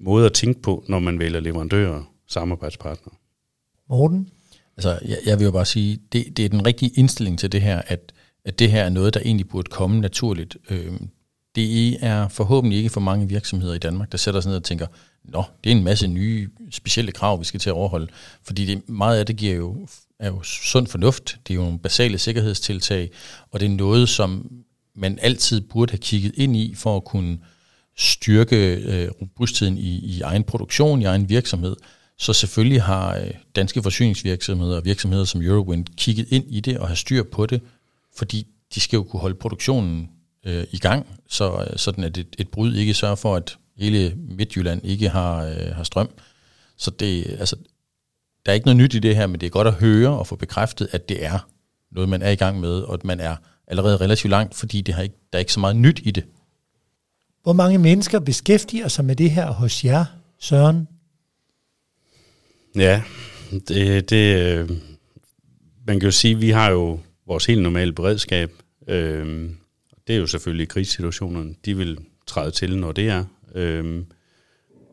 måde 0.00 0.26
at 0.26 0.32
tænke 0.32 0.62
på, 0.62 0.84
når 0.88 0.98
man 0.98 1.18
vælger 1.18 1.40
leverandører 1.40 1.94
og 1.94 2.04
samarbejdspartnere. 2.26 3.14
Morten? 3.88 4.28
Altså, 4.76 4.98
jeg, 5.04 5.18
jeg 5.26 5.38
vil 5.38 5.44
jo 5.44 5.50
bare 5.50 5.64
sige, 5.64 5.98
det, 6.12 6.36
det 6.36 6.44
er 6.44 6.48
den 6.48 6.66
rigtige 6.66 6.92
indstilling 6.96 7.38
til 7.38 7.52
det 7.52 7.62
her, 7.62 7.82
at, 7.86 8.12
at 8.44 8.58
det 8.58 8.70
her 8.70 8.84
er 8.84 8.88
noget, 8.88 9.14
der 9.14 9.20
egentlig 9.20 9.48
burde 9.48 9.70
komme 9.70 10.00
naturligt. 10.00 10.56
Øh, 10.70 10.92
det 11.54 12.04
er 12.04 12.28
forhåbentlig 12.28 12.78
ikke 12.78 12.90
for 12.90 13.00
mange 13.00 13.28
virksomheder 13.28 13.74
i 13.74 13.78
Danmark, 13.78 14.12
der 14.12 14.18
sætter 14.18 14.40
sig 14.40 14.50
ned 14.50 14.56
og 14.56 14.64
tænker, 14.64 14.86
nå, 15.24 15.44
det 15.64 15.72
er 15.72 15.76
en 15.76 15.84
masse 15.84 16.08
nye 16.08 16.48
specielle 16.70 17.12
krav, 17.12 17.40
vi 17.40 17.44
skal 17.44 17.60
til 17.60 17.70
at 17.70 17.74
overholde. 17.74 18.06
Fordi 18.42 18.66
det, 18.66 18.88
meget 18.88 19.18
af 19.18 19.26
det 19.26 19.36
giver 19.36 19.54
jo, 19.54 19.86
er 20.22 20.28
jo 20.28 20.42
sund 20.42 20.86
fornuft, 20.86 21.38
det 21.48 21.54
er 21.54 21.54
jo 21.54 21.62
nogle 21.62 21.78
basale 21.78 22.18
sikkerhedstiltag, 22.18 23.10
og 23.50 23.60
det 23.60 23.66
er 23.66 23.70
noget, 23.70 24.08
som 24.08 24.50
man 24.94 25.18
altid 25.22 25.60
burde 25.60 25.90
have 25.90 25.98
kigget 25.98 26.32
ind 26.36 26.56
i 26.56 26.74
for 26.74 26.96
at 26.96 27.04
kunne 27.04 27.38
styrke 27.96 28.74
øh, 28.74 29.10
robustheden 29.20 29.78
i, 29.78 29.98
i 29.98 30.20
egen 30.20 30.44
produktion, 30.44 31.02
i 31.02 31.04
egen 31.04 31.28
virksomhed. 31.28 31.76
Så 32.18 32.32
selvfølgelig 32.32 32.82
har 32.82 33.16
øh, 33.16 33.30
danske 33.56 33.82
forsyningsvirksomheder 33.82 34.76
og 34.76 34.84
virksomheder 34.84 35.24
som 35.24 35.42
Eurowind 35.42 35.86
kigget 35.96 36.26
ind 36.30 36.44
i 36.48 36.60
det 36.60 36.78
og 36.78 36.88
har 36.88 36.94
styr 36.94 37.22
på 37.22 37.46
det, 37.46 37.60
fordi 38.16 38.46
de 38.74 38.80
skal 38.80 38.96
jo 38.96 39.02
kunne 39.02 39.20
holde 39.20 39.34
produktionen 39.34 40.08
øh, 40.46 40.64
i 40.70 40.78
gang, 40.78 41.06
så 41.28 41.66
øh, 41.70 41.78
sådan 41.78 42.04
at 42.04 42.18
et, 42.18 42.36
et 42.38 42.48
brud 42.48 42.74
ikke 42.74 42.94
sørger 42.94 43.14
for, 43.14 43.36
at 43.36 43.56
hele 43.76 44.14
Midtjylland 44.16 44.84
ikke 44.84 45.08
har, 45.08 45.44
øh, 45.44 45.74
har 45.74 45.84
strøm. 45.84 46.10
Så 46.76 46.90
det, 46.90 47.36
altså, 47.38 47.56
der 48.46 48.52
er 48.52 48.54
ikke 48.54 48.66
noget 48.66 48.76
nyt 48.76 48.94
i 48.94 48.98
det 48.98 49.16
her, 49.16 49.26
men 49.26 49.40
det 49.40 49.46
er 49.46 49.50
godt 49.50 49.68
at 49.68 49.74
høre 49.74 50.18
og 50.18 50.26
få 50.26 50.36
bekræftet, 50.36 50.88
at 50.92 51.08
det 51.08 51.24
er 51.24 51.48
noget, 51.92 52.08
man 52.08 52.22
er 52.22 52.30
i 52.30 52.34
gang 52.34 52.60
med, 52.60 52.80
og 52.80 52.94
at 52.94 53.04
man 53.04 53.20
er 53.20 53.36
allerede 53.66 53.96
relativt 53.96 54.30
langt, 54.30 54.54
fordi 54.54 54.80
det 54.80 54.94
har 54.94 55.02
ikke, 55.02 55.14
der 55.32 55.38
er 55.38 55.40
ikke 55.40 55.52
så 55.52 55.60
meget 55.60 55.76
nyt 55.76 56.00
i 56.04 56.10
det. 56.10 56.24
Hvor 57.42 57.52
mange 57.52 57.78
mennesker 57.78 58.20
beskæftiger 58.20 58.88
sig 58.88 59.04
med 59.04 59.16
det 59.16 59.30
her 59.30 59.50
hos 59.50 59.84
jer, 59.84 60.04
Søren? 60.38 60.88
Ja, 62.76 63.02
det, 63.68 64.10
det, 64.10 64.36
øh, 64.36 64.70
man 65.86 66.00
kan 66.00 66.06
jo 66.06 66.10
sige, 66.10 66.34
at 66.34 66.40
vi 66.40 66.50
har 66.50 66.70
jo 66.70 67.00
vores 67.26 67.46
helt 67.46 67.62
normale 67.62 67.92
beredskab. 67.92 68.52
Øh, 68.88 69.50
det 70.06 70.14
er 70.14 70.18
jo 70.18 70.26
selvfølgelig 70.26 70.68
krisesituationerne. 70.68 71.54
De 71.64 71.76
vil 71.76 71.98
træde 72.26 72.50
til, 72.50 72.78
når 72.78 72.92
det 72.92 73.08
er. 73.08 73.24
Øh, 73.54 74.02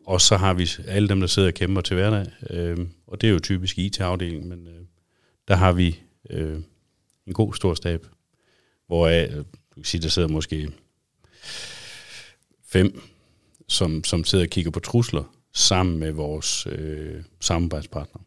og 0.06 0.20
så 0.20 0.36
har 0.36 0.54
vi 0.54 0.70
alle 0.88 1.08
dem, 1.08 1.20
der 1.20 1.26
sidder 1.26 1.48
og 1.48 1.54
kæmper 1.54 1.80
til 1.80 1.94
hverdag. 1.94 2.26
Øh, 2.50 2.78
og 3.10 3.20
det 3.20 3.26
er 3.28 3.32
jo 3.32 3.38
typisk 3.38 3.78
IT-afdelingen, 3.78 4.48
men 4.48 4.66
øh, 4.66 4.84
der 5.48 5.54
har 5.54 5.72
vi 5.72 6.00
øh, 6.30 6.60
en 7.26 7.32
god 7.32 7.54
stor 7.54 7.74
stab, 7.74 8.06
hvor 8.86 9.06
jeg, 9.06 9.30
du 9.36 9.74
kan 9.74 9.84
sige, 9.84 10.02
der 10.02 10.08
sidder 10.08 10.28
måske 10.28 10.70
fem, 12.64 13.00
som, 13.68 14.04
som 14.04 14.24
sidder 14.24 14.44
og 14.44 14.50
kigger 14.50 14.70
på 14.70 14.80
trusler 14.80 15.36
sammen 15.52 15.98
med 15.98 16.12
vores 16.12 16.66
øh, 16.66 17.22
samarbejdspartnere. 17.40 18.22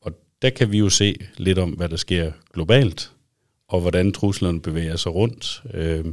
Og 0.00 0.12
der 0.42 0.50
kan 0.50 0.72
vi 0.72 0.78
jo 0.78 0.88
se 0.88 1.16
lidt 1.36 1.58
om, 1.58 1.70
hvad 1.70 1.88
der 1.88 1.96
sker 1.96 2.32
globalt, 2.52 3.12
og 3.68 3.80
hvordan 3.80 4.12
truslerne 4.12 4.60
bevæger 4.60 4.96
sig 4.96 5.14
rundt. 5.14 5.62
Øh, 5.74 6.04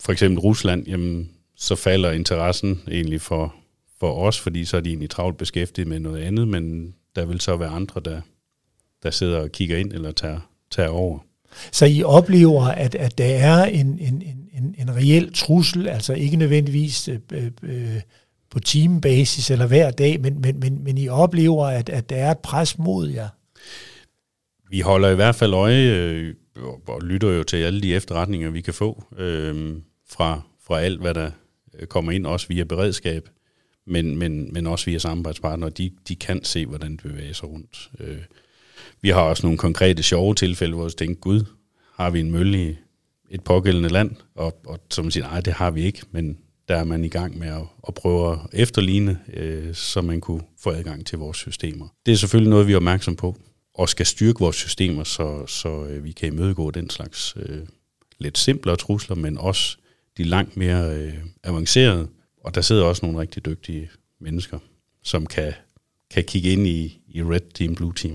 for 0.00 0.12
eksempel 0.12 0.40
Rusland, 0.40 0.86
jamen, 0.86 1.30
så 1.56 1.76
falder 1.76 2.10
interessen 2.10 2.82
egentlig 2.90 3.20
for, 3.20 3.61
for 4.02 4.26
os, 4.26 4.40
fordi 4.40 4.64
så 4.64 4.76
er 4.76 4.80
de 4.80 4.88
egentlig 4.88 5.10
travlt 5.10 5.36
beskæftiget 5.36 5.88
med 5.88 6.00
noget 6.00 6.22
andet, 6.22 6.48
men 6.48 6.94
der 7.16 7.24
vil 7.24 7.40
så 7.40 7.56
være 7.56 7.68
andre, 7.68 8.00
der, 8.04 8.20
der 9.02 9.10
sidder 9.10 9.38
og 9.38 9.52
kigger 9.52 9.76
ind 9.76 9.92
eller 9.92 10.12
tager, 10.12 10.40
tager 10.70 10.88
over. 10.88 11.18
Så 11.72 11.86
I 11.86 12.02
oplever, 12.02 12.64
at, 12.64 12.94
at 12.94 13.18
der 13.18 13.24
er 13.24 13.64
en, 13.64 13.98
en, 13.98 14.22
en, 14.52 14.74
en 14.78 14.96
reel 14.96 15.32
trussel, 15.34 15.88
altså 15.88 16.14
ikke 16.14 16.36
nødvendigvis 16.36 17.08
øh, 17.08 17.50
øh, 17.62 18.00
på 18.50 18.60
timebasis 18.60 19.50
eller 19.50 19.66
hver 19.66 19.90
dag, 19.90 20.20
men, 20.20 20.40
men, 20.40 20.60
men, 20.60 20.84
men 20.84 20.98
I 20.98 21.08
oplever, 21.08 21.66
at, 21.66 21.88
at 21.88 22.10
der 22.10 22.16
er 22.16 22.30
et 22.30 22.38
pres 22.38 22.78
mod 22.78 23.08
jer? 23.08 23.28
Vi 24.70 24.80
holder 24.80 25.10
i 25.10 25.14
hvert 25.14 25.34
fald 25.34 25.54
øje 25.54 25.82
øh, 25.82 26.34
og 26.86 27.02
lytter 27.02 27.28
jo 27.28 27.42
til 27.42 27.56
alle 27.56 27.80
de 27.80 27.94
efterretninger, 27.94 28.50
vi 28.50 28.60
kan 28.60 28.74
få 28.74 29.04
øh, 29.18 29.76
fra, 30.10 30.40
fra 30.66 30.80
alt, 30.80 31.00
hvad 31.00 31.14
der 31.14 31.30
kommer 31.88 32.12
ind, 32.12 32.26
også 32.26 32.48
via 32.48 32.64
beredskab, 32.64 33.28
men, 33.86 34.18
men, 34.18 34.52
men 34.52 34.66
også 34.66 34.86
via 34.86 34.98
samarbejdspartnere. 34.98 35.70
De, 35.70 35.90
de 36.08 36.16
kan 36.16 36.44
se, 36.44 36.66
hvordan 36.66 36.92
det 36.92 37.02
bevæger 37.02 37.32
sig 37.32 37.48
rundt. 37.48 37.90
Øh, 38.00 38.18
vi 39.00 39.08
har 39.08 39.20
også 39.20 39.46
nogle 39.46 39.58
konkrete 39.58 40.02
sjove 40.02 40.34
tilfælde, 40.34 40.74
hvor 40.74 40.84
vi 40.84 40.90
tænker, 40.90 41.20
gud, 41.20 41.44
har 41.94 42.10
vi 42.10 42.20
en 42.20 42.30
mølle 42.30 42.70
i 42.70 42.76
et 43.30 43.44
pågældende 43.44 43.88
land? 43.88 44.10
Og, 44.34 44.60
og 44.66 44.78
som 44.90 45.10
siger, 45.10 45.24
nej, 45.24 45.40
det 45.40 45.52
har 45.52 45.70
vi 45.70 45.82
ikke, 45.82 46.02
men 46.10 46.38
der 46.68 46.76
er 46.76 46.84
man 46.84 47.04
i 47.04 47.08
gang 47.08 47.38
med 47.38 47.48
at, 47.48 47.62
at 47.88 47.94
prøve 47.94 48.32
at 48.32 48.38
efterligne, 48.52 49.18
øh, 49.32 49.74
så 49.74 50.02
man 50.02 50.20
kunne 50.20 50.42
få 50.58 50.70
adgang 50.70 51.06
til 51.06 51.18
vores 51.18 51.36
systemer. 51.36 51.88
Det 52.06 52.12
er 52.12 52.16
selvfølgelig 52.16 52.50
noget, 52.50 52.66
vi 52.66 52.72
er 52.72 52.76
opmærksom 52.76 53.16
på, 53.16 53.36
og 53.74 53.88
skal 53.88 54.06
styrke 54.06 54.38
vores 54.38 54.56
systemer, 54.56 55.04
så, 55.04 55.46
så 55.46 55.84
øh, 55.86 56.04
vi 56.04 56.12
kan 56.12 56.32
imødegå 56.32 56.70
den 56.70 56.90
slags 56.90 57.34
øh, 57.36 57.66
lidt 58.18 58.38
simplere 58.38 58.76
trusler, 58.76 59.16
men 59.16 59.38
også 59.38 59.76
de 60.16 60.24
langt 60.24 60.56
mere 60.56 60.96
øh, 60.96 61.14
avancerede. 61.44 62.08
Og 62.44 62.54
der 62.54 62.60
sidder 62.60 62.84
også 62.84 63.06
nogle 63.06 63.20
rigtig 63.20 63.44
dygtige 63.46 63.90
mennesker, 64.20 64.58
som 65.02 65.26
kan, 65.26 65.52
kan 66.14 66.24
kigge 66.24 66.52
ind 66.52 66.66
i, 66.66 67.00
i 67.08 67.22
Red 67.22 67.52
Team, 67.54 67.74
Blue 67.74 67.92
Team. 67.92 68.14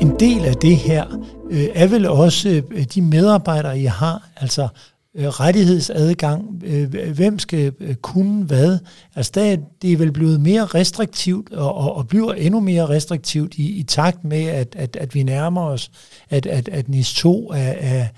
En 0.00 0.20
del 0.20 0.44
af 0.44 0.54
det 0.54 0.76
her 0.76 1.06
øh, 1.50 1.66
er 1.74 1.86
vel 1.86 2.06
også 2.06 2.62
øh, 2.70 2.84
de 2.84 3.02
medarbejdere, 3.02 3.80
I 3.80 3.84
har, 3.84 4.28
altså 4.36 4.68
Øh, 5.16 5.26
rettighedsadgang, 5.26 6.62
øh, 6.64 7.12
hvem 7.14 7.38
skal 7.38 7.72
øh, 7.80 7.94
kunne 7.94 8.44
hvad. 8.44 8.78
Altså 9.14 9.32
der, 9.34 9.56
det 9.82 9.92
er 9.92 9.96
vel 9.96 10.12
blevet 10.12 10.40
mere 10.40 10.64
restriktivt, 10.66 11.52
og, 11.52 11.74
og, 11.74 11.96
og 11.96 12.08
bliver 12.08 12.32
endnu 12.32 12.60
mere 12.60 12.88
restriktivt 12.88 13.54
i, 13.54 13.78
i 13.78 13.82
takt 13.82 14.24
med, 14.24 14.44
at, 14.44 14.76
at, 14.76 14.96
at 14.96 15.14
vi 15.14 15.22
nærmer 15.22 15.62
os, 15.62 15.90
at, 16.30 16.46
at, 16.46 16.68
at 16.68 16.88
NIS 16.88 17.14
2 17.14 17.50
er, 17.50 17.56
er, 17.56 18.08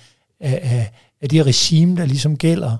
er, 0.41 0.59
er, 0.63 0.85
er 1.21 1.29
det 1.29 1.47
regime, 1.47 1.97
der 1.97 2.05
ligesom 2.07 2.37
gælder. 2.37 2.77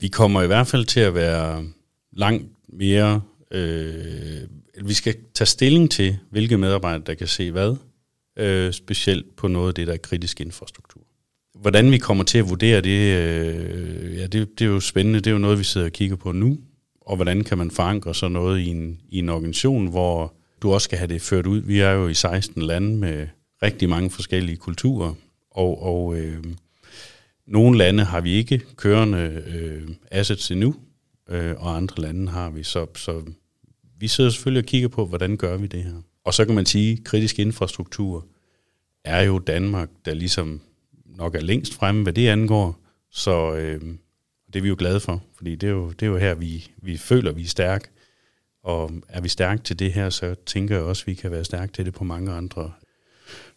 Vi 0.00 0.08
kommer 0.08 0.42
i 0.42 0.46
hvert 0.46 0.66
fald 0.66 0.84
til 0.84 1.00
at 1.00 1.14
være 1.14 1.64
langt 2.12 2.46
mere... 2.72 3.20
Øh, 3.50 4.40
vi 4.84 4.94
skal 4.94 5.16
tage 5.34 5.46
stilling 5.46 5.90
til, 5.90 6.18
hvilke 6.30 6.58
medarbejdere, 6.58 7.02
der 7.06 7.14
kan 7.14 7.26
se 7.26 7.50
hvad, 7.50 7.76
øh, 8.38 8.72
specielt 8.72 9.36
på 9.36 9.48
noget 9.48 9.68
af 9.68 9.74
det, 9.74 9.86
der 9.86 9.92
er 9.92 9.96
kritisk 9.96 10.40
infrastruktur. 10.40 10.89
Hvordan 11.60 11.90
vi 11.90 11.98
kommer 11.98 12.24
til 12.24 12.38
at 12.38 12.50
vurdere 12.50 12.80
det, 12.80 13.16
øh, 13.16 14.16
ja, 14.16 14.26
det, 14.26 14.58
det 14.58 14.64
er 14.64 14.68
jo 14.68 14.80
spændende. 14.80 15.18
Det 15.18 15.26
er 15.26 15.32
jo 15.32 15.38
noget, 15.38 15.58
vi 15.58 15.64
sidder 15.64 15.86
og 15.86 15.92
kigger 15.92 16.16
på 16.16 16.32
nu. 16.32 16.58
Og 17.00 17.16
hvordan 17.16 17.44
kan 17.44 17.58
man 17.58 17.70
forankre 17.70 18.14
sådan 18.14 18.32
noget 18.32 18.60
i 18.60 18.66
en, 18.66 19.00
i 19.08 19.18
en 19.18 19.28
organisation, 19.28 19.86
hvor 19.86 20.34
du 20.62 20.72
også 20.72 20.84
skal 20.84 20.98
have 20.98 21.08
det 21.08 21.22
ført 21.22 21.46
ud. 21.46 21.60
Vi 21.60 21.80
er 21.80 21.90
jo 21.90 22.08
i 22.08 22.14
16 22.14 22.62
lande 22.62 22.96
med 22.96 23.26
rigtig 23.62 23.88
mange 23.88 24.10
forskellige 24.10 24.56
kulturer, 24.56 25.14
og, 25.50 25.82
og 25.82 26.16
øh, 26.18 26.44
nogle 27.46 27.78
lande 27.78 28.04
har 28.04 28.20
vi 28.20 28.30
ikke 28.32 28.62
kørende 28.76 29.42
øh, 29.46 29.88
assets 30.10 30.50
endnu, 30.50 30.74
øh, 31.30 31.54
og 31.58 31.76
andre 31.76 32.02
lande 32.02 32.28
har 32.32 32.50
vi. 32.50 32.62
Så, 32.62 32.86
så 32.96 33.22
vi 33.98 34.08
sidder 34.08 34.30
selvfølgelig 34.30 34.62
og 34.62 34.66
kigger 34.66 34.88
på, 34.88 35.06
hvordan 35.06 35.36
gør 35.36 35.56
vi 35.56 35.66
det 35.66 35.82
her. 35.84 36.02
Og 36.24 36.34
så 36.34 36.44
kan 36.44 36.54
man 36.54 36.66
sige, 36.66 36.92
at 36.92 37.04
kritisk 37.04 37.38
infrastruktur 37.38 38.26
er 39.04 39.22
jo 39.22 39.38
Danmark, 39.38 39.88
der 40.04 40.14
ligesom 40.14 40.60
nok 41.20 41.34
er 41.34 41.40
længst 41.40 41.74
fremme, 41.74 42.02
hvad 42.02 42.12
det 42.12 42.28
angår. 42.28 42.78
Så 43.10 43.54
øh, 43.54 43.80
det 44.46 44.56
er 44.56 44.62
vi 44.62 44.68
jo 44.68 44.76
glade 44.78 45.00
for, 45.00 45.22
fordi 45.36 45.56
det 45.56 45.66
er 45.66 45.70
jo, 45.70 45.90
det 45.90 46.02
er 46.02 46.10
jo 46.10 46.16
her, 46.16 46.34
vi, 46.34 46.70
vi 46.76 46.96
føler, 46.96 47.32
vi 47.32 47.42
er 47.42 47.48
stærke. 47.48 47.88
Og 48.64 48.90
er 49.08 49.20
vi 49.20 49.28
stærke 49.28 49.62
til 49.62 49.78
det 49.78 49.92
her, 49.92 50.10
så 50.10 50.34
tænker 50.46 50.74
jeg 50.74 50.84
også, 50.84 51.02
at 51.02 51.06
vi 51.06 51.14
kan 51.14 51.30
være 51.30 51.44
stærke 51.44 51.72
til 51.72 51.84
det 51.84 51.94
på 51.94 52.04
mange 52.04 52.32
andre 52.32 52.72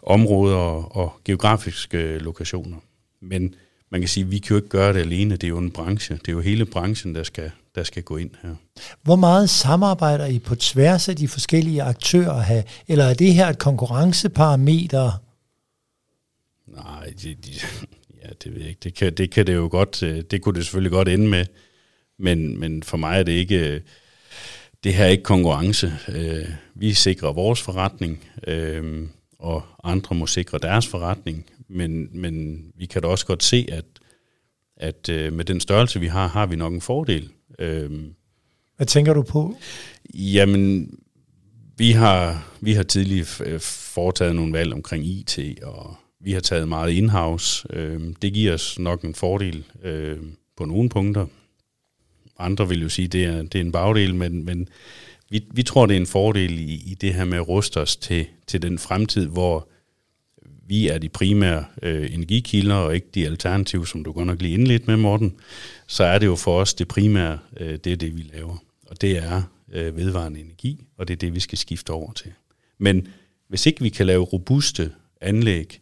områder 0.04 0.56
og, 0.56 0.96
og 0.96 1.14
geografiske 1.26 2.18
lokationer. 2.18 2.78
Men 3.22 3.56
man 3.92 4.02
kan 4.02 4.08
sige, 4.08 4.24
at 4.24 4.32
vi 4.32 4.38
kan 4.38 4.50
jo 4.50 4.56
ikke 4.56 4.70
gøre 4.70 4.94
det 4.94 5.00
alene. 5.00 5.36
Det 5.36 5.44
er 5.44 5.48
jo 5.48 5.58
en 5.58 5.72
branche. 5.72 6.16
Det 6.16 6.28
er 6.28 6.32
jo 6.32 6.40
hele 6.40 6.66
branchen, 6.66 7.16
der 7.16 7.24
skal, 7.24 7.52
der 7.76 7.84
skal 7.84 8.04
gå 8.04 8.18
ind 8.18 8.30
her. 8.42 8.56
Hvor 9.02 9.16
meget 9.16 9.50
samarbejder 9.50 10.26
I 10.26 10.40
på 10.40 10.56
tværs 10.56 11.10
af 11.10 11.16
de 11.16 11.28
forskellige 11.28 11.84
aktører 11.84 12.42
have? 12.42 12.64
Eller 12.88 13.06
er 13.06 13.14
det 13.14 13.34
her 13.34 13.48
et 13.48 13.60
konkurrenceparameter? 13.60 15.23
Nej, 16.68 17.14
det, 17.22 17.46
de, 17.46 17.52
ja, 18.24 18.30
det 18.44 18.54
ved 18.54 18.60
jeg 18.60 18.70
ikke. 18.70 18.80
Det 18.84 18.94
kan, 18.94 19.14
det 19.14 19.32
kan 19.32 19.48
det 19.48 19.56
jo 19.56 19.68
godt, 19.72 20.04
øh, 20.04 20.22
det 20.22 20.42
kunne 20.42 20.56
det 20.56 20.66
selvfølgelig 20.66 20.92
godt 20.92 21.10
ende 21.10 21.28
med. 21.30 21.46
Men, 22.20 22.60
men 22.60 22.84
for 22.84 22.98
mig 22.98 23.20
er 23.20 23.24
det 23.24 23.32
ikke, 23.32 23.82
det 24.84 24.94
her 24.94 25.06
er 25.06 25.10
ikke 25.10 25.24
konkurrence. 25.24 25.94
Øh, 26.10 26.50
vi 26.76 26.94
sikrer 26.94 27.34
vores 27.34 27.62
forretning, 27.62 28.30
øh, 28.48 29.08
og 29.40 29.64
andre 29.84 30.16
må 30.16 30.28
sikre 30.28 30.58
deres 30.58 30.88
forretning. 30.88 31.46
men, 31.68 32.10
men 32.22 32.66
vi 32.76 32.86
kan 32.86 33.02
da 33.02 33.08
også 33.08 33.26
godt 33.26 33.44
se, 33.44 33.68
at, 33.72 33.86
at 34.78 35.10
øh, 35.10 35.34
med 35.34 35.46
den 35.46 35.60
størrelse, 35.60 36.00
vi 36.00 36.08
har, 36.08 36.28
har 36.28 36.46
vi 36.46 36.56
nok 36.56 36.74
en 36.74 36.82
fordel. 36.82 37.30
Øh, 37.60 37.92
Hvad 38.76 38.88
tænker 38.88 39.14
du 39.14 39.22
på? 39.22 39.56
Jamen, 40.14 40.94
vi 41.78 41.92
har, 41.92 42.48
vi 42.62 42.74
har 42.74 42.84
tidligere 42.84 43.60
foretaget 43.60 44.36
nogle 44.36 44.54
valg 44.54 44.74
omkring 44.74 45.06
IT, 45.06 45.40
og 45.64 45.96
vi 46.24 46.32
har 46.32 46.40
taget 46.40 46.68
meget 46.68 46.92
in-house. 46.92 47.68
Øh, 47.70 48.02
det 48.22 48.34
giver 48.34 48.54
os 48.54 48.80
nok 48.80 49.02
en 49.02 49.16
fordel 49.16 49.64
øh, 49.84 50.18
på 50.58 50.66
nogle 50.66 50.90
punkter. 50.90 51.26
Andre 52.40 52.68
vil 52.68 52.82
jo 52.82 52.90
sige, 52.90 53.06
at 53.06 53.14
det 53.14 53.26
er, 53.26 53.42
det 53.42 53.56
er 53.56 53.62
en 53.62 53.72
bagdel, 53.72 54.16
men, 54.16 54.46
men 54.46 54.68
vi, 55.30 55.46
vi 55.54 55.64
tror, 55.64 55.86
det 55.86 55.96
er 55.96 56.00
en 56.00 56.08
fordel 56.08 56.60
i, 56.60 56.74
i 56.86 56.98
det 57.02 57.14
her 57.14 57.26
med 57.26 57.38
at 57.38 57.48
ruste 57.48 57.78
os 57.78 57.96
til, 57.96 58.26
til 58.48 58.62
den 58.62 58.80
fremtid, 58.80 59.28
hvor 59.28 59.70
vi 60.68 60.88
er 60.88 60.98
de 60.98 61.10
primære 61.10 61.66
øh, 61.82 62.14
energikilder, 62.14 62.76
og 62.76 62.96
ikke 62.96 63.08
de 63.16 63.26
alternative, 63.26 63.88
som 63.88 64.04
du 64.04 64.12
godt 64.12 64.28
nok 64.28 64.42
lige 64.42 64.54
indledt 64.54 64.88
med, 64.88 64.98
Morten, 64.98 65.36
så 65.88 66.04
er 66.04 66.20
det 66.20 66.26
jo 66.26 66.36
for 66.36 66.60
os 66.60 66.74
det 66.74 66.88
primære, 66.88 67.40
øh, 67.58 67.80
det 67.84 67.88
er 67.88 67.98
det, 67.98 68.18
vi 68.18 68.22
laver. 68.34 68.58
Og 68.88 69.02
det 69.02 69.18
er 69.18 69.42
øh, 69.72 69.98
vedvarende 69.98 70.40
energi, 70.40 70.86
og 70.98 71.08
det 71.08 71.14
er 71.14 71.18
det, 71.18 71.36
vi 71.36 71.40
skal 71.40 71.58
skifte 71.58 71.90
over 71.90 72.14
til. 72.14 72.32
Men 72.78 73.08
hvis 73.48 73.66
ikke 73.66 73.82
vi 73.82 73.90
kan 73.90 74.06
lave 74.06 74.24
robuste 74.24 74.92
anlæg, 75.22 75.80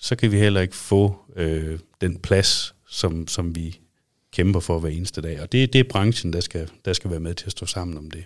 så 0.00 0.16
kan 0.16 0.32
vi 0.32 0.38
heller 0.38 0.60
ikke 0.60 0.76
få 0.76 1.16
øh, 1.36 1.78
den 2.00 2.18
plads, 2.18 2.74
som, 2.88 3.28
som 3.28 3.56
vi 3.56 3.80
kæmper 4.32 4.60
for 4.60 4.78
hver 4.78 4.90
eneste 4.90 5.20
dag. 5.20 5.42
Og 5.42 5.52
det, 5.52 5.72
det 5.72 5.78
er 5.78 5.84
branchen, 5.90 6.32
der 6.32 6.40
skal, 6.40 6.68
der 6.84 6.92
skal 6.92 7.10
være 7.10 7.20
med 7.20 7.34
til 7.34 7.46
at 7.46 7.52
stå 7.52 7.66
sammen 7.66 7.98
om 7.98 8.10
det. 8.10 8.24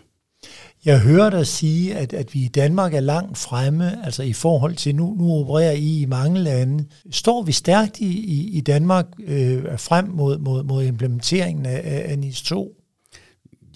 Jeg 0.84 1.00
hører 1.00 1.30
dig 1.30 1.46
sige, 1.46 1.94
at, 1.94 2.12
at 2.12 2.34
vi 2.34 2.44
i 2.44 2.48
Danmark 2.48 2.94
er 2.94 3.00
langt 3.00 3.38
fremme, 3.38 4.04
altså 4.04 4.22
i 4.22 4.32
forhold 4.32 4.74
til, 4.74 4.94
nu, 4.94 5.14
nu 5.18 5.32
opererer 5.32 5.72
I 5.72 6.00
i 6.00 6.06
mange 6.06 6.40
lande. 6.40 6.84
Står 7.10 7.42
vi 7.42 7.52
stærkt 7.52 8.00
i, 8.00 8.18
i, 8.18 8.56
i 8.56 8.60
Danmark 8.60 9.06
øh, 9.26 9.62
frem 9.78 10.08
mod, 10.08 10.38
mod, 10.38 10.64
mod 10.64 10.84
implementeringen 10.84 11.66
af, 11.66 12.02
af 12.10 12.18
NIS 12.18 12.42
2? 12.42 12.80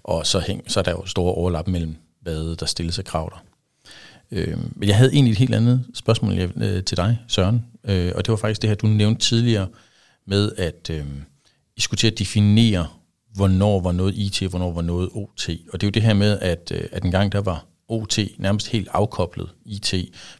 Og 0.02 0.26
så, 0.26 0.40
hæng, 0.40 0.70
så 0.70 0.80
er 0.80 0.84
der 0.84 0.90
jo 0.90 1.06
store 1.06 1.34
overlap 1.34 1.68
mellem, 1.68 1.96
hvad 2.20 2.56
der 2.56 2.66
stilles 2.66 2.98
af 2.98 3.04
krav 3.04 3.30
der. 3.34 3.44
Øh, 4.32 4.56
men 4.76 4.88
jeg 4.88 4.96
havde 4.96 5.12
egentlig 5.12 5.32
et 5.32 5.38
helt 5.38 5.54
andet 5.54 5.84
spørgsmål 5.94 6.38
øh, 6.38 6.84
til 6.84 6.96
dig, 6.96 7.18
Søren, 7.28 7.64
øh, 7.84 8.12
og 8.14 8.26
det 8.26 8.30
var 8.30 8.36
faktisk 8.36 8.62
det 8.62 8.70
her, 8.70 8.74
du 8.74 8.86
nævnte 8.86 9.20
tidligere, 9.20 9.68
med 10.26 10.52
at 10.56 10.90
øh, 10.90 11.04
I 11.76 11.80
skulle 11.80 11.98
til 11.98 12.06
at 12.06 12.18
definere, 12.18 12.86
hvornår 13.34 13.80
var 13.80 13.92
noget 13.92 14.14
IT, 14.14 14.42
hvornår 14.50 14.72
var 14.72 14.82
noget 14.82 15.10
OT. 15.12 15.48
Og 15.72 15.80
det 15.80 15.82
er 15.82 15.86
jo 15.86 15.90
det 15.90 16.02
her 16.02 16.14
med, 16.14 16.38
at, 16.38 16.72
øh, 16.74 16.82
at 16.92 17.02
en 17.04 17.10
gang 17.10 17.32
der 17.32 17.40
var 17.40 17.66
OT 17.88 18.18
nærmest 18.38 18.68
helt 18.68 18.88
afkoblet 18.92 19.48
IT, 19.64 19.94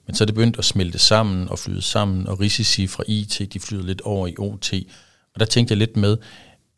men 0.07 0.15
så 0.15 0.25
er 0.25 0.27
det 0.27 0.35
begyndt 0.35 0.59
at 0.59 0.65
smelte 0.65 0.99
sammen 0.99 1.49
og 1.49 1.59
flyde 1.59 1.83
sammen, 1.83 2.27
og 2.27 2.41
risici 2.41 2.87
fra 2.87 3.05
IT, 3.07 3.53
de 3.53 3.61
flyder 3.61 3.85
lidt 3.85 4.01
over 4.01 4.27
i 4.27 4.35
OT. 4.39 4.73
Og 5.35 5.41
der 5.41 5.47
tænkte 5.47 5.73
jeg 5.73 5.79
lidt 5.79 5.97
med, 5.97 6.17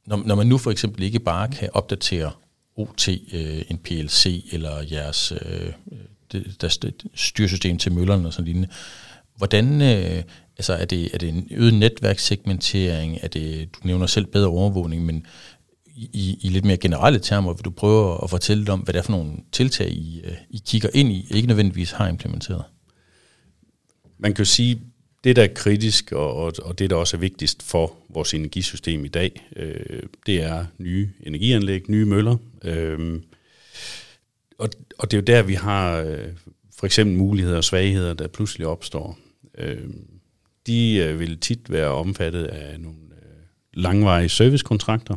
når, 0.06 0.22
når 0.26 0.34
man 0.34 0.46
nu 0.46 0.58
for 0.58 0.70
eksempel 0.70 1.02
ikke 1.02 1.20
bare 1.20 1.48
kan 1.48 1.68
opdatere 1.72 2.30
OT, 2.80 3.08
øh, 3.08 3.62
en 3.68 3.78
PLC 3.78 4.44
eller 4.52 4.82
jeres 4.90 5.32
øh, 5.32 5.66
øh 5.92 5.98
det, 6.32 6.56
der 6.60 6.90
styresystem 7.14 7.78
til 7.78 7.92
møllerne 7.92 8.26
og 8.26 8.32
sådan 8.32 8.44
lignende, 8.44 8.68
hvordan, 9.36 9.82
øh, 9.82 10.22
altså 10.58 10.72
er 10.72 10.84
det, 10.84 11.14
er 11.14 11.18
det 11.18 11.28
en 11.28 11.48
øget 11.50 11.74
netværkssegmentering, 11.74 13.18
er 13.22 13.28
det, 13.28 13.68
du 13.74 13.80
nævner 13.82 14.06
selv 14.06 14.26
bedre 14.26 14.48
overvågning, 14.48 15.04
men 15.04 15.26
i, 15.96 16.38
i 16.42 16.48
lidt 16.48 16.64
mere 16.64 16.76
generelle 16.76 17.18
termer, 17.18 17.52
vil 17.52 17.64
du 17.64 17.70
prøve 17.70 18.24
at 18.24 18.30
fortælle 18.30 18.60
lidt 18.60 18.68
om, 18.68 18.80
hvad 18.80 18.92
det 18.92 18.98
er 18.98 19.02
for 19.02 19.12
nogle 19.12 19.32
tiltag, 19.52 19.90
I, 19.90 20.20
øh, 20.24 20.36
I 20.50 20.62
kigger 20.66 20.88
ind 20.94 21.12
i, 21.12 21.26
ikke 21.30 21.48
nødvendigvis 21.48 21.90
har 21.90 22.08
implementeret? 22.08 22.64
Man 24.18 24.34
kan 24.34 24.46
sige, 24.46 24.80
det 25.24 25.36
der 25.36 25.42
er 25.42 25.54
kritisk, 25.54 26.12
og, 26.12 26.34
og, 26.34 26.52
og 26.62 26.78
det 26.78 26.90
der 26.90 26.96
også 26.96 27.16
er 27.16 27.20
vigtigst 27.20 27.62
for 27.62 27.96
vores 28.08 28.34
energisystem 28.34 29.04
i 29.04 29.08
dag, 29.08 29.48
øh, 29.56 30.02
det 30.26 30.42
er 30.42 30.66
nye 30.78 31.10
energianlæg, 31.22 31.90
nye 31.90 32.04
møller. 32.04 32.36
Øh, 32.64 33.20
og, 34.58 34.68
og 34.98 35.10
det 35.10 35.16
er 35.16 35.20
jo 35.20 35.24
der, 35.24 35.42
vi 35.42 35.54
har 35.54 36.00
øh, 36.00 36.28
for 36.78 36.86
eksempel 36.86 37.16
muligheder 37.16 37.56
og 37.56 37.64
svagheder, 37.64 38.14
der 38.14 38.28
pludselig 38.28 38.66
opstår. 38.66 39.18
Øh, 39.58 39.88
de 40.66 40.96
øh, 40.96 41.20
vil 41.20 41.40
tit 41.40 41.70
være 41.70 41.88
omfattet 41.88 42.44
af 42.44 42.80
nogle 42.80 42.98
øh, 43.12 43.42
langvarige 43.74 44.28
servicekontrakter, 44.28 45.16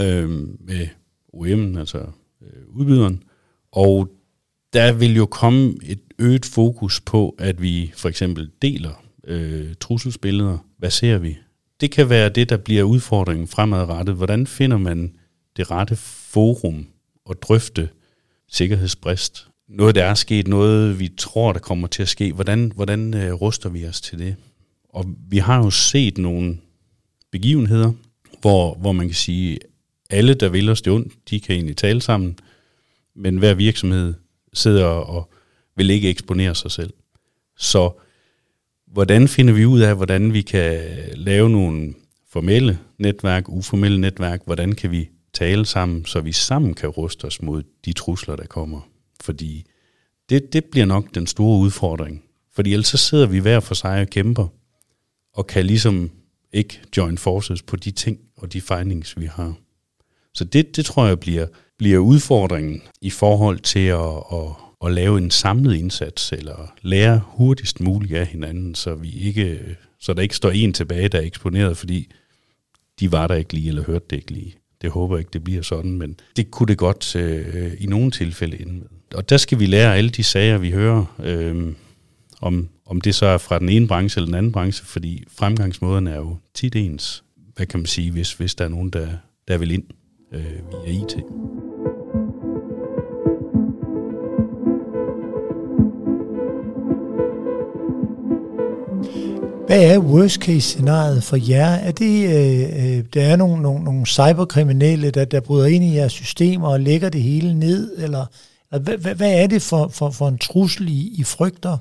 øh, 0.00 0.30
med 0.60 0.88
OEM, 1.32 1.76
altså 1.76 1.98
øh, 2.42 2.68
udbyderen. 2.68 3.22
Og 3.72 4.17
der 4.72 4.92
vil 4.92 5.16
jo 5.16 5.26
komme 5.26 5.74
et 5.82 6.00
øget 6.18 6.46
fokus 6.46 7.00
på, 7.00 7.34
at 7.38 7.62
vi 7.62 7.92
for 7.96 8.08
eksempel 8.08 8.50
deler 8.62 9.04
øh, 9.24 9.74
trusselsbilleder. 9.80 10.58
Hvad 10.78 10.90
ser 10.90 11.18
vi? 11.18 11.36
Det 11.80 11.90
kan 11.90 12.08
være 12.08 12.28
det, 12.28 12.48
der 12.48 12.56
bliver 12.56 12.82
udfordringen 12.82 13.48
fremadrettet. 13.48 14.14
Hvordan 14.14 14.46
finder 14.46 14.78
man 14.78 15.12
det 15.56 15.70
rette 15.70 15.96
forum 15.96 16.86
at 17.30 17.42
drøfte 17.42 17.88
sikkerhedsbrist? 18.48 19.48
Noget, 19.68 19.94
der 19.94 20.04
er 20.04 20.14
sket, 20.14 20.48
noget 20.48 20.98
vi 20.98 21.08
tror, 21.16 21.52
der 21.52 21.60
kommer 21.60 21.88
til 21.88 22.02
at 22.02 22.08
ske. 22.08 22.32
Hvordan, 22.32 22.72
hvordan 22.74 23.14
øh, 23.14 23.32
ruster 23.32 23.68
vi 23.68 23.86
os 23.86 24.00
til 24.00 24.18
det? 24.18 24.36
Og 24.88 25.04
vi 25.28 25.38
har 25.38 25.56
jo 25.56 25.70
set 25.70 26.18
nogle 26.18 26.58
begivenheder, 27.30 27.92
hvor, 28.40 28.74
hvor 28.74 28.92
man 28.92 29.06
kan 29.06 29.14
sige, 29.14 29.58
alle, 30.10 30.34
der 30.34 30.48
vil 30.48 30.68
os 30.68 30.82
det 30.82 30.92
ondt, 30.92 31.12
de 31.30 31.40
kan 31.40 31.54
egentlig 31.54 31.76
tale 31.76 32.00
sammen, 32.00 32.38
men 33.14 33.38
hver 33.38 33.54
virksomhed 33.54 34.14
sidder 34.52 34.84
og 34.84 35.32
vil 35.76 35.90
ikke 35.90 36.10
eksponere 36.10 36.54
sig 36.54 36.70
selv. 36.70 36.92
Så 37.56 37.90
hvordan 38.86 39.28
finder 39.28 39.54
vi 39.54 39.66
ud 39.66 39.80
af, 39.80 39.96
hvordan 39.96 40.32
vi 40.32 40.42
kan 40.42 40.80
lave 41.14 41.50
nogle 41.50 41.94
formelle 42.30 42.78
netværk, 42.98 43.48
uformelle 43.48 44.00
netværk, 44.00 44.40
hvordan 44.44 44.72
kan 44.72 44.90
vi 44.90 45.08
tale 45.32 45.66
sammen, 45.66 46.04
så 46.04 46.20
vi 46.20 46.32
sammen 46.32 46.74
kan 46.74 46.88
ruste 46.88 47.24
os 47.24 47.42
mod 47.42 47.62
de 47.84 47.92
trusler, 47.92 48.36
der 48.36 48.46
kommer. 48.46 48.80
Fordi 49.20 49.64
det, 50.28 50.52
det 50.52 50.64
bliver 50.64 50.86
nok 50.86 51.14
den 51.14 51.26
store 51.26 51.58
udfordring. 51.58 52.24
Fordi 52.54 52.72
ellers 52.72 52.86
så 52.86 52.96
sidder 52.96 53.26
vi 53.26 53.38
hver 53.38 53.60
for 53.60 53.74
sig 53.74 54.00
og 54.00 54.06
kæmper, 54.06 54.46
og 55.32 55.46
kan 55.46 55.66
ligesom 55.66 56.10
ikke 56.52 56.80
join 56.96 57.18
forces 57.18 57.62
på 57.62 57.76
de 57.76 57.90
ting 57.90 58.18
og 58.36 58.52
de 58.52 58.60
findings, 58.60 59.18
vi 59.18 59.26
har. 59.26 59.54
Så 60.34 60.44
det, 60.44 60.76
det 60.76 60.84
tror 60.84 61.06
jeg 61.06 61.20
bliver, 61.20 61.46
bliver 61.78 61.98
udfordringen 61.98 62.82
i 63.00 63.10
forhold 63.10 63.58
til 63.58 63.86
at, 63.86 64.16
at, 64.32 64.48
at 64.84 64.92
lave 64.92 65.18
en 65.18 65.30
samlet 65.30 65.74
indsats, 65.74 66.32
eller 66.32 66.72
lære 66.82 67.20
hurtigst 67.26 67.80
muligt 67.80 68.14
af 68.14 68.26
hinanden, 68.26 68.74
så 68.74 68.94
vi 68.94 69.10
ikke 69.10 69.76
så 70.00 70.14
der 70.14 70.22
ikke 70.22 70.36
står 70.36 70.50
en 70.50 70.72
tilbage, 70.72 71.08
der 71.08 71.18
er 71.18 71.22
eksponeret, 71.22 71.76
fordi 71.76 72.10
de 73.00 73.12
var 73.12 73.26
der 73.26 73.34
ikke 73.34 73.52
lige, 73.52 73.68
eller 73.68 73.84
hørte 73.84 74.04
det 74.10 74.16
ikke 74.16 74.30
lige. 74.30 74.54
Det 74.82 74.90
håber 74.90 75.16
jeg 75.16 75.20
ikke, 75.20 75.30
det 75.32 75.44
bliver 75.44 75.62
sådan, 75.62 75.92
men 75.92 76.20
det 76.36 76.50
kunne 76.50 76.66
det 76.66 76.78
godt 76.78 77.16
øh, 77.16 77.72
i 77.78 77.86
nogle 77.86 78.10
tilfælde 78.10 78.60
ende 78.60 78.72
med. 78.72 78.86
Og 79.14 79.30
der 79.30 79.36
skal 79.36 79.58
vi 79.58 79.66
lære 79.66 79.96
alle 79.96 80.10
de 80.10 80.22
sager, 80.22 80.58
vi 80.58 80.70
hører, 80.70 81.04
øh, 81.24 81.72
om, 82.40 82.68
om 82.86 83.00
det 83.00 83.14
så 83.14 83.26
er 83.26 83.38
fra 83.38 83.58
den 83.58 83.68
ene 83.68 83.88
branche 83.88 84.18
eller 84.18 84.26
den 84.26 84.34
anden 84.34 84.52
branche, 84.52 84.86
fordi 84.86 85.24
fremgangsmåden 85.38 86.06
er 86.06 86.16
jo 86.16 86.36
tit 86.54 86.76
ens. 86.76 87.24
Hvad 87.56 87.66
kan 87.66 87.80
man 87.80 87.86
sige, 87.86 88.10
hvis, 88.10 88.32
hvis 88.32 88.54
der 88.54 88.64
er 88.64 88.68
nogen, 88.68 88.90
der, 88.90 89.08
der 89.48 89.58
vil 89.58 89.70
ind 89.70 89.84
øh, 90.32 90.42
via 90.42 91.02
IT. 91.02 91.16
Hvad 99.68 99.94
er 99.94 99.98
worst 99.98 100.40
case 100.40 100.60
scenariet 100.60 101.24
for 101.24 101.36
jer? 101.50 101.68
Er 101.68 101.90
det, 101.90 102.24
øh, 102.24 102.98
øh, 102.98 103.04
der 103.14 103.22
er 103.22 103.36
nogle, 103.36 103.62
nogle, 103.62 103.84
nogle 103.84 104.06
cyberkriminelle, 104.06 105.10
der, 105.10 105.24
der 105.24 105.40
bryder 105.40 105.66
ind 105.66 105.84
i 105.84 105.94
jeres 105.94 106.12
systemer 106.12 106.68
og 106.68 106.80
lægger 106.80 107.08
det 107.08 107.22
hele 107.22 107.54
ned? 107.54 107.96
Eller, 107.98 108.26
eller 108.72 108.96
hvad, 108.96 109.14
hvad 109.14 109.42
er 109.42 109.46
det 109.46 109.62
for, 109.62 109.88
for, 109.88 110.10
for 110.10 110.28
en 110.28 110.38
trussel, 110.38 110.88
I, 110.88 111.14
I 111.18 111.24
frygter? 111.24 111.78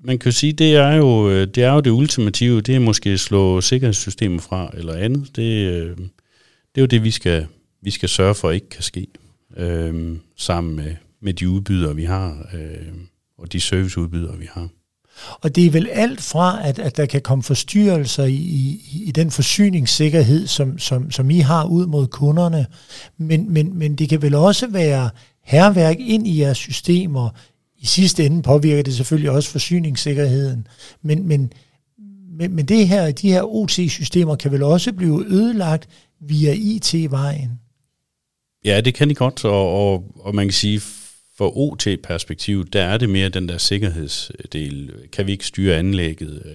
Man 0.00 0.18
kan 0.18 0.32
sige, 0.32 0.52
det 0.52 0.76
er 0.76 0.92
jo 0.92 1.30
øh, 1.30 1.46
det, 1.46 1.64
er 1.64 1.72
jo 1.72 1.80
det 1.80 1.90
ultimative. 1.90 2.60
Det 2.60 2.74
er 2.74 2.80
måske 2.80 3.10
at 3.10 3.20
slå 3.20 3.60
sikkerhedssystemet 3.60 4.42
fra 4.42 4.70
eller 4.74 4.94
andet. 4.94 5.36
Det, 5.36 5.70
øh, 5.70 5.96
det 5.96 6.76
er 6.76 6.80
jo 6.80 6.86
det, 6.86 7.04
vi 7.04 7.10
skal, 7.10 7.46
vi 7.82 7.90
skal 7.90 8.08
sørge 8.08 8.34
for 8.34 8.50
ikke 8.50 8.68
kan 8.68 8.82
ske, 8.82 9.06
øh, 9.56 10.16
sammen 10.36 10.76
med, 10.76 10.94
med 11.20 11.34
de 11.34 11.48
udbydere, 11.48 11.96
vi 11.96 12.04
har, 12.04 12.48
øh, 12.54 12.94
og 13.38 13.52
de 13.52 13.60
serviceudbydere, 13.60 14.38
vi 14.38 14.48
har. 14.52 14.68
Og 15.40 15.56
det 15.56 15.66
er 15.66 15.70
vel 15.70 15.88
alt 15.92 16.20
fra, 16.20 16.68
at, 16.68 16.78
at 16.78 16.96
der 16.96 17.06
kan 17.06 17.20
komme 17.20 17.42
forstyrrelser 17.42 18.24
i, 18.24 18.34
i, 18.34 19.02
i 19.04 19.10
den 19.10 19.30
forsyningssikkerhed, 19.30 20.46
som, 20.46 20.78
som, 20.78 21.10
som 21.10 21.30
I 21.30 21.38
har 21.38 21.64
ud 21.64 21.86
mod 21.86 22.06
kunderne, 22.06 22.66
men, 23.18 23.52
men, 23.52 23.78
men 23.78 23.96
det 23.96 24.08
kan 24.08 24.22
vel 24.22 24.34
også 24.34 24.66
være 24.66 25.10
herværk 25.44 25.96
ind 26.00 26.28
i 26.28 26.40
jeres 26.40 26.58
systemer. 26.58 27.30
I 27.78 27.86
sidste 27.86 28.26
ende 28.26 28.42
påvirker 28.42 28.82
det 28.82 28.94
selvfølgelig 28.94 29.30
også 29.30 29.50
forsyningssikkerheden, 29.50 30.66
men, 31.02 31.28
men, 31.28 31.52
men, 32.38 32.54
men 32.54 32.66
det 32.66 32.88
her, 32.88 33.10
de 33.10 33.28
her 33.28 33.42
OT-systemer 33.42 34.36
kan 34.36 34.52
vel 34.52 34.62
også 34.62 34.92
blive 34.92 35.26
ødelagt 35.26 35.88
via 36.20 36.54
IT-vejen? 36.56 37.50
Ja, 38.64 38.80
det 38.80 38.94
kan 38.94 39.08
de 39.08 39.14
godt, 39.14 39.44
og, 39.44 39.92
og, 39.92 40.04
og 40.20 40.34
man 40.34 40.46
kan 40.46 40.52
sige, 40.52 40.80
for 41.36 41.56
OT-perspektiv, 41.56 42.66
der 42.66 42.82
er 42.82 42.98
det 42.98 43.10
mere 43.10 43.28
den 43.28 43.48
der 43.48 43.58
sikkerhedsdel. 43.58 44.92
Kan 45.12 45.26
vi 45.26 45.32
ikke 45.32 45.46
styre 45.46 45.76
anlægget? 45.76 46.42
Øh, 46.44 46.52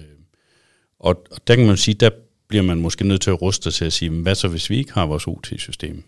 og, 0.98 1.24
og 1.30 1.46
der 1.46 1.56
kan 1.56 1.66
man 1.66 1.76
sige, 1.76 1.94
der 1.94 2.10
bliver 2.48 2.62
man 2.62 2.80
måske 2.80 3.06
nødt 3.06 3.20
til 3.20 3.30
at 3.30 3.42
ruste 3.42 3.70
til 3.70 3.84
at 3.84 3.92
sige, 3.92 4.10
hvad 4.10 4.34
så 4.34 4.48
hvis 4.48 4.70
vi 4.70 4.76
ikke 4.76 4.92
har 4.92 5.06
vores 5.06 5.26
OT-system? 5.26 6.02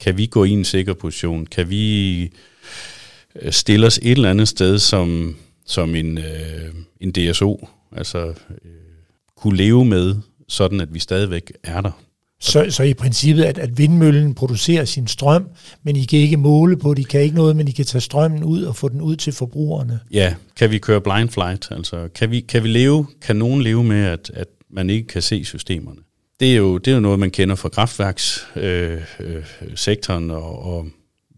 Kan 0.00 0.18
vi 0.18 0.26
gå 0.26 0.44
i 0.44 0.50
en 0.50 0.64
sikker 0.64 0.94
position? 0.94 1.46
Kan 1.46 1.70
vi 1.70 2.22
øh, 3.42 3.52
stille 3.52 3.86
os 3.86 3.98
et 4.02 4.10
eller 4.10 4.30
andet 4.30 4.48
sted 4.48 4.78
som, 4.78 5.36
som 5.66 5.94
en, 5.94 6.18
øh, 6.18 6.74
en 7.00 7.12
DSO? 7.12 7.68
Altså 7.92 8.26
øh, 8.28 8.70
kunne 9.36 9.56
leve 9.56 9.84
med, 9.84 10.16
sådan 10.48 10.80
at 10.80 10.94
vi 10.94 10.98
stadigvæk 10.98 11.52
er 11.62 11.80
der 11.80 12.07
så, 12.40 12.66
så 12.70 12.82
i 12.82 12.94
princippet, 12.94 13.44
at, 13.44 13.58
at 13.58 13.78
vindmøllen 13.78 14.34
producerer 14.34 14.84
sin 14.84 15.06
strøm, 15.06 15.48
men 15.82 15.96
I 15.96 16.04
kan 16.04 16.18
ikke 16.18 16.36
måle 16.36 16.76
på 16.76 16.94
det, 16.94 17.02
I 17.02 17.04
kan 17.10 17.20
ikke 17.20 17.36
noget, 17.36 17.56
men 17.56 17.68
I 17.68 17.70
kan 17.70 17.84
tage 17.84 18.00
strømmen 18.00 18.44
ud 18.44 18.62
og 18.62 18.76
få 18.76 18.88
den 18.88 19.00
ud 19.00 19.16
til 19.16 19.32
forbrugerne. 19.32 20.00
Ja, 20.12 20.34
kan 20.56 20.70
vi 20.70 20.78
køre 20.78 21.00
blind 21.00 21.28
flight? 21.28 21.68
Altså, 21.70 22.08
kan 22.14 22.30
vi, 22.30 22.40
kan 22.40 22.62
vi 22.62 22.68
leve, 22.68 23.06
kan 23.22 23.36
nogen 23.36 23.62
leve 23.62 23.84
med, 23.84 24.04
at, 24.04 24.30
at 24.34 24.48
man 24.70 24.90
ikke 24.90 25.08
kan 25.08 25.22
se 25.22 25.44
systemerne? 25.44 25.98
Det 26.40 26.52
er 26.52 26.56
jo, 26.56 26.78
det 26.78 26.90
er 26.90 26.94
jo 26.94 27.00
noget, 27.00 27.18
man 27.18 27.30
kender 27.30 27.54
fra 27.54 27.68
kraftværkssektoren, 27.68 30.30
øh, 30.30 30.36
øh, 30.36 30.42
og, 30.42 30.62
og 30.62 30.86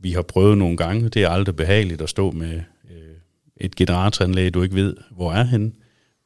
vi 0.00 0.12
har 0.12 0.22
prøvet 0.22 0.58
nogle 0.58 0.76
gange. 0.76 1.08
Det 1.08 1.22
er 1.22 1.28
aldrig 1.28 1.56
behageligt 1.56 2.02
at 2.02 2.08
stå 2.08 2.30
med 2.30 2.60
øh, 2.90 3.14
et 3.60 3.74
generatoranlæg, 3.74 4.54
du 4.54 4.62
ikke 4.62 4.74
ved, 4.74 4.96
hvor 5.16 5.32
er 5.32 5.44
henne. 5.44 5.72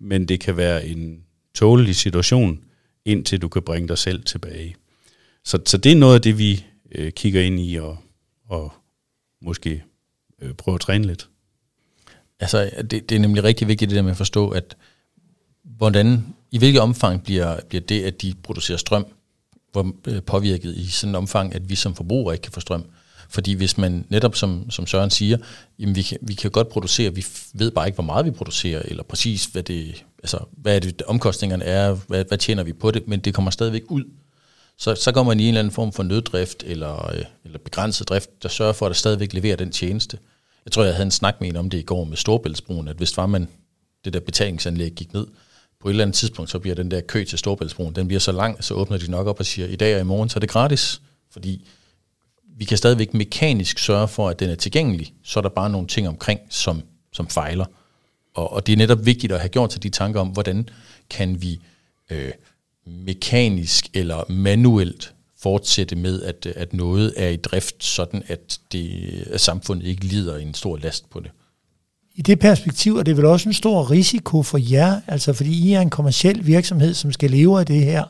Men 0.00 0.28
det 0.28 0.40
kan 0.40 0.56
være 0.56 0.86
en 0.86 1.18
tålelig 1.54 1.96
situation, 1.96 2.60
indtil 3.04 3.42
du 3.42 3.48
kan 3.48 3.62
bringe 3.62 3.88
dig 3.88 3.98
selv 3.98 4.24
tilbage. 4.24 4.76
Så, 5.44 5.58
så 5.66 5.76
det 5.76 5.92
er 5.92 5.96
noget 5.96 6.14
af 6.14 6.22
det, 6.22 6.38
vi 6.38 6.64
øh, 6.92 7.12
kigger 7.12 7.42
ind 7.42 7.60
i 7.60 7.76
og, 7.76 7.98
og 8.48 8.72
måske 9.42 9.82
øh, 10.42 10.54
prøver 10.54 10.76
at 10.76 10.80
træne 10.80 11.06
lidt. 11.06 11.28
Altså, 12.40 12.70
det, 12.90 13.08
det 13.08 13.12
er 13.12 13.18
nemlig 13.18 13.44
rigtig 13.44 13.68
vigtigt 13.68 13.90
det 13.90 13.96
der 13.96 14.02
med 14.02 14.10
at 14.10 14.16
forstå, 14.16 14.48
at 14.48 14.76
hvordan, 15.62 16.34
i 16.50 16.58
hvilket 16.58 16.80
omfang 16.80 17.24
bliver, 17.24 17.60
bliver 17.68 17.82
det, 17.82 18.02
at 18.02 18.22
de 18.22 18.34
producerer 18.42 18.78
strøm, 18.78 19.06
hvor, 19.72 19.94
øh, 20.06 20.22
påvirket 20.22 20.76
i 20.76 20.86
sådan 20.86 21.10
en 21.10 21.14
omfang, 21.14 21.54
at 21.54 21.68
vi 21.68 21.74
som 21.74 21.94
forbrugere 21.94 22.34
ikke 22.34 22.42
kan 22.42 22.52
få 22.52 22.60
strøm. 22.60 22.84
Fordi 23.28 23.52
hvis 23.52 23.78
man 23.78 24.06
netop, 24.08 24.34
som, 24.34 24.70
som 24.70 24.86
Søren 24.86 25.10
siger, 25.10 25.38
jamen 25.78 25.96
vi, 25.96 26.02
kan, 26.02 26.18
vi 26.22 26.34
kan 26.34 26.50
godt 26.50 26.68
producere, 26.68 27.14
vi 27.14 27.26
ved 27.54 27.70
bare 27.70 27.86
ikke, 27.86 27.94
hvor 27.94 28.04
meget 28.04 28.26
vi 28.26 28.30
producerer, 28.30 28.82
eller 28.84 29.02
præcis, 29.02 29.44
hvad 29.44 29.62
det, 29.62 30.04
altså, 30.24 30.38
hvad 30.52 30.76
er 30.76 30.80
det, 30.80 31.02
omkostningerne 31.02 31.64
er, 31.64 31.96
hvad, 32.08 32.24
hvad 32.28 32.38
tjener 32.38 32.62
vi 32.62 32.72
på 32.72 32.90
det, 32.90 33.08
men 33.08 33.20
det 33.20 33.34
kommer 33.34 33.50
stadigvæk 33.50 33.82
ud. 33.88 34.04
Så, 34.78 34.94
så 34.94 35.12
går 35.12 35.22
man 35.22 35.40
i 35.40 35.42
en 35.42 35.48
eller 35.48 35.58
anden 35.58 35.74
form 35.74 35.92
for 35.92 36.02
nøddrift, 36.02 36.62
eller, 36.66 37.12
øh, 37.12 37.24
eller 37.44 37.58
begrænset 37.58 38.08
drift, 38.08 38.42
der 38.42 38.48
sørger 38.48 38.72
for, 38.72 38.86
at 38.86 38.90
der 38.90 38.94
stadigvæk 38.94 39.32
leverer 39.32 39.56
den 39.56 39.72
tjeneste. 39.72 40.18
Jeg 40.64 40.72
tror, 40.72 40.84
jeg 40.84 40.94
havde 40.94 41.04
en 41.04 41.10
snak 41.10 41.40
med 41.40 41.48
en 41.48 41.56
om 41.56 41.70
det 41.70 41.78
i 41.78 41.82
går 41.82 42.04
med 42.04 42.16
Storbæltsbroen, 42.16 42.88
at 42.88 42.96
hvis 42.96 43.16
var 43.16 43.26
man, 43.26 43.48
det 44.04 44.12
der 44.12 44.20
betalingsanlæg 44.20 44.92
gik 44.92 45.12
ned, 45.12 45.26
på 45.80 45.88
et 45.88 45.92
eller 45.92 46.04
andet 46.04 46.16
tidspunkt, 46.16 46.50
så 46.50 46.58
bliver 46.58 46.74
den 46.74 46.90
der 46.90 47.00
kø 47.00 47.24
til 47.24 47.38
Storbæltsbroen, 47.38 47.94
den 47.94 48.06
bliver 48.06 48.20
så 48.20 48.32
lang, 48.32 48.64
så 48.64 48.74
åbner 48.74 48.98
de 48.98 49.10
nok 49.10 49.26
op 49.26 49.40
og 49.40 49.46
siger, 49.46 49.68
i 49.68 49.76
dag 49.76 49.94
og 49.94 50.00
i 50.00 50.04
morgen, 50.04 50.28
så 50.28 50.38
er 50.38 50.40
det 50.40 50.50
gratis, 50.50 51.00
fordi 51.32 51.66
vi 52.56 52.64
kan 52.64 52.78
stadigvæk 52.78 53.14
mekanisk 53.14 53.78
sørge 53.78 54.08
for, 54.08 54.28
at 54.28 54.40
den 54.40 54.50
er 54.50 54.54
tilgængelig, 54.54 55.14
så 55.24 55.40
er 55.40 55.42
der 55.42 55.48
bare 55.48 55.70
nogle 55.70 55.86
ting 55.86 56.08
omkring, 56.08 56.40
som, 56.50 56.82
som 57.12 57.28
fejler. 57.28 57.64
Og, 58.34 58.52
og 58.52 58.66
det 58.66 58.72
er 58.72 58.76
netop 58.76 59.06
vigtigt 59.06 59.32
at 59.32 59.40
have 59.40 59.48
gjort 59.48 59.72
sig 59.72 59.82
de 59.82 59.88
tanker 59.88 60.20
om, 60.20 60.28
hvordan 60.28 60.68
kan 61.10 61.42
vi 61.42 61.60
øh, 62.10 62.30
mekanisk 62.86 63.88
eller 63.94 64.32
manuelt 64.32 65.14
fortsætte 65.42 65.96
med, 65.96 66.22
at, 66.22 66.46
at 66.46 66.74
noget 66.74 67.14
er 67.16 67.28
i 67.28 67.36
drift, 67.36 67.84
sådan 67.84 68.22
at, 68.26 68.58
det, 68.72 69.28
at 69.30 69.40
samfundet 69.40 69.86
ikke 69.86 70.04
lider 70.04 70.36
en 70.36 70.54
stor 70.54 70.76
last 70.76 71.10
på 71.10 71.20
det. 71.20 71.30
I 72.14 72.22
det 72.22 72.38
perspektiv 72.38 72.96
er 72.96 73.02
det 73.02 73.16
vel 73.16 73.24
også 73.24 73.48
en 73.48 73.54
stor 73.54 73.90
risiko 73.90 74.42
for 74.42 74.58
jer, 74.58 75.00
altså 75.06 75.32
fordi 75.32 75.68
I 75.68 75.72
er 75.72 75.80
en 75.80 75.90
kommersiel 75.90 76.46
virksomhed, 76.46 76.94
som 76.94 77.12
skal 77.12 77.30
leve 77.30 77.60
af 77.60 77.66
det 77.66 77.84
her. 77.84 78.04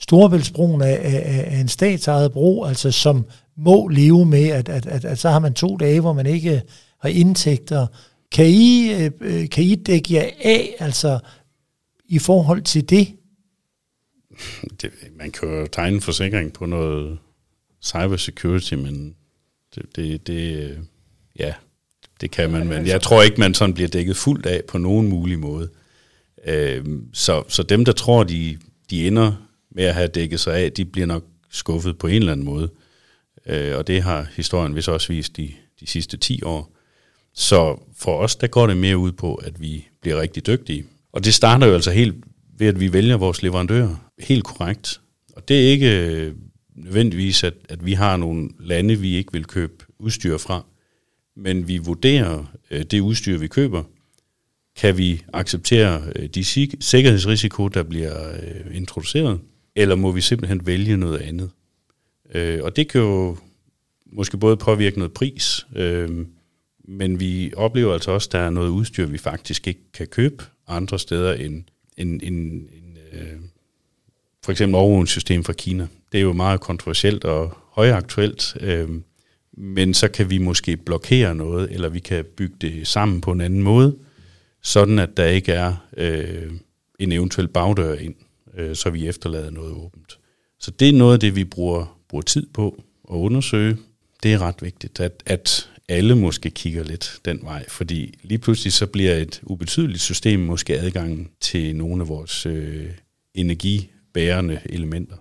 Storebæltsbroen 0.00 0.80
er, 0.80 0.86
er, 0.86 1.18
er 1.40 1.60
en 1.60 1.68
statsejet 1.68 2.32
bro, 2.32 2.64
altså 2.64 2.90
som 2.90 3.24
må 3.56 3.88
leve 3.88 4.26
med, 4.26 4.48
at, 4.48 4.68
at, 4.68 4.86
at, 4.86 5.04
at 5.04 5.18
så 5.18 5.30
har 5.30 5.38
man 5.38 5.54
to 5.54 5.76
dage, 5.76 6.00
hvor 6.00 6.12
man 6.12 6.26
ikke 6.26 6.62
har 7.00 7.08
indtægter. 7.08 7.86
Kan 8.32 8.46
I, 8.46 8.92
øh, 8.92 9.10
øh, 9.20 9.48
kan 9.48 9.64
I 9.64 9.74
dække 9.74 10.14
jer 10.14 10.30
af, 10.40 10.76
altså 10.78 11.18
i 12.08 12.18
forhold 12.18 12.62
til 12.62 12.90
det? 12.90 13.08
det 14.82 14.90
man 15.16 15.30
kan 15.30 15.48
jo 15.48 15.66
tegne 15.66 15.94
en 15.96 16.02
forsikring 16.02 16.52
på 16.52 16.66
noget 16.66 17.18
cybersecurity, 17.82 18.74
men 18.74 19.14
det, 19.74 19.96
det, 19.96 20.26
det 20.26 20.70
øh, 20.70 20.78
ja, 21.38 21.54
det 22.20 22.30
kan 22.30 22.50
man, 22.50 22.68
men 22.68 22.86
jeg 22.86 23.02
tror 23.02 23.22
ikke, 23.22 23.40
man 23.40 23.54
sådan 23.54 23.74
bliver 23.74 23.88
dækket 23.88 24.16
fuldt 24.16 24.46
af 24.46 24.62
på 24.68 24.78
nogen 24.78 25.08
mulig 25.08 25.38
måde. 25.38 25.68
Øh, 26.46 26.84
så, 27.12 27.42
så 27.48 27.62
dem, 27.62 27.84
der 27.84 27.92
tror, 27.92 28.24
de, 28.24 28.58
de 28.90 29.06
ender 29.06 29.32
med 29.70 29.84
at 29.84 29.94
have 29.94 30.08
dækket 30.08 30.40
sig 30.40 30.56
af, 30.56 30.72
de 30.72 30.84
bliver 30.84 31.06
nok 31.06 31.24
skuffet 31.50 31.98
på 31.98 32.06
en 32.06 32.14
eller 32.14 32.32
anden 32.32 32.46
måde. 32.46 32.70
Øh, 33.46 33.76
og 33.76 33.86
det 33.86 34.02
har 34.02 34.26
historien 34.36 34.76
vist 34.76 34.88
også 34.88 35.08
vist 35.08 35.36
de, 35.36 35.52
de 35.80 35.86
sidste 35.86 36.16
10 36.16 36.42
år. 36.42 36.73
Så 37.34 37.80
for 37.96 38.18
os, 38.18 38.36
der 38.36 38.46
går 38.46 38.66
det 38.66 38.76
mere 38.76 38.98
ud 38.98 39.12
på, 39.12 39.34
at 39.34 39.60
vi 39.60 39.86
bliver 40.00 40.20
rigtig 40.20 40.46
dygtige. 40.46 40.84
Og 41.12 41.24
det 41.24 41.34
starter 41.34 41.66
jo 41.66 41.74
altså 41.74 41.90
helt 41.90 42.14
ved, 42.58 42.66
at 42.66 42.80
vi 42.80 42.92
vælger 42.92 43.16
vores 43.16 43.42
leverandører 43.42 44.10
helt 44.18 44.44
korrekt. 44.44 45.00
Og 45.36 45.48
det 45.48 45.66
er 45.66 45.70
ikke 45.70 46.06
øh, 46.06 46.34
nødvendigvis, 46.74 47.44
at, 47.44 47.54
at 47.68 47.86
vi 47.86 47.92
har 47.92 48.16
nogle 48.16 48.50
lande, 48.60 48.96
vi 48.96 49.16
ikke 49.16 49.32
vil 49.32 49.44
købe 49.44 49.84
udstyr 49.98 50.38
fra, 50.38 50.64
men 51.36 51.68
vi 51.68 51.78
vurderer 51.78 52.44
øh, 52.70 52.82
det 52.82 53.00
udstyr, 53.00 53.38
vi 53.38 53.46
køber. 53.46 53.82
Kan 54.76 54.98
vi 54.98 55.22
acceptere 55.32 56.02
øh, 56.16 56.28
de 56.28 56.44
sikkerhedsrisiko, 56.80 57.68
der 57.68 57.82
bliver 57.82 58.32
øh, 58.32 58.76
introduceret, 58.76 59.40
eller 59.76 59.94
må 59.94 60.12
vi 60.12 60.20
simpelthen 60.20 60.66
vælge 60.66 60.96
noget 60.96 61.18
andet? 61.18 61.50
Øh, 62.34 62.62
og 62.62 62.76
det 62.76 62.88
kan 62.88 63.00
jo 63.00 63.36
måske 64.12 64.36
både 64.36 64.56
påvirke 64.56 64.98
noget 64.98 65.12
pris, 65.12 65.66
øh, 65.76 66.26
men 66.84 67.20
vi 67.20 67.52
oplever 67.56 67.92
altså 67.92 68.10
også, 68.10 68.28
at 68.28 68.32
der 68.32 68.38
er 68.38 68.50
noget 68.50 68.68
udstyr, 68.68 69.06
vi 69.06 69.18
faktisk 69.18 69.68
ikke 69.68 69.80
kan 69.92 70.06
købe 70.06 70.44
andre 70.68 70.98
steder 70.98 71.34
end, 71.34 71.64
end, 71.96 72.20
end, 72.22 72.52
end 72.52 72.98
øh, 73.12 73.38
for 74.44 74.52
eksempel 74.52 74.74
overvågningssystem 74.74 75.44
fra 75.44 75.52
Kina. 75.52 75.86
Det 76.12 76.18
er 76.18 76.22
jo 76.22 76.32
meget 76.32 76.60
kontroversielt 76.60 77.24
og 77.24 77.56
højaktuelt, 77.70 78.56
øh, 78.60 78.88
men 79.52 79.94
så 79.94 80.08
kan 80.08 80.30
vi 80.30 80.38
måske 80.38 80.76
blokere 80.76 81.34
noget, 81.34 81.72
eller 81.72 81.88
vi 81.88 81.98
kan 81.98 82.24
bygge 82.36 82.56
det 82.60 82.86
sammen 82.86 83.20
på 83.20 83.32
en 83.32 83.40
anden 83.40 83.62
måde, 83.62 83.96
sådan 84.62 84.98
at 84.98 85.16
der 85.16 85.26
ikke 85.26 85.52
er 85.52 85.74
øh, 85.96 86.52
en 86.98 87.12
eventuel 87.12 87.48
bagdør 87.48 87.94
ind, 87.94 88.14
øh, 88.56 88.76
så 88.76 88.90
vi 88.90 89.08
efterlader 89.08 89.50
noget 89.50 89.72
åbent. 89.72 90.18
Så 90.58 90.70
det 90.70 90.88
er 90.88 90.92
noget 90.92 91.12
af 91.12 91.20
det, 91.20 91.36
vi 91.36 91.44
bruger 91.44 91.98
bruger 92.08 92.22
tid 92.22 92.46
på 92.52 92.84
at 93.10 93.14
undersøge. 93.14 93.76
Det 94.22 94.32
er 94.32 94.38
ret 94.38 94.62
vigtigt, 94.62 95.00
at, 95.00 95.22
at 95.26 95.70
alle 95.88 96.14
måske 96.14 96.50
kigger 96.50 96.84
lidt 96.84 97.18
den 97.24 97.40
vej, 97.42 97.64
fordi 97.68 98.14
lige 98.22 98.38
pludselig 98.38 98.72
så 98.72 98.86
bliver 98.86 99.14
et 99.14 99.40
ubetydeligt 99.42 100.00
system 100.00 100.40
måske 100.40 100.80
adgangen 100.80 101.28
til 101.40 101.76
nogle 101.76 102.02
af 102.02 102.08
vores 102.08 102.46
øh, 102.46 102.86
energibærende 103.34 104.60
elementer. 104.64 105.16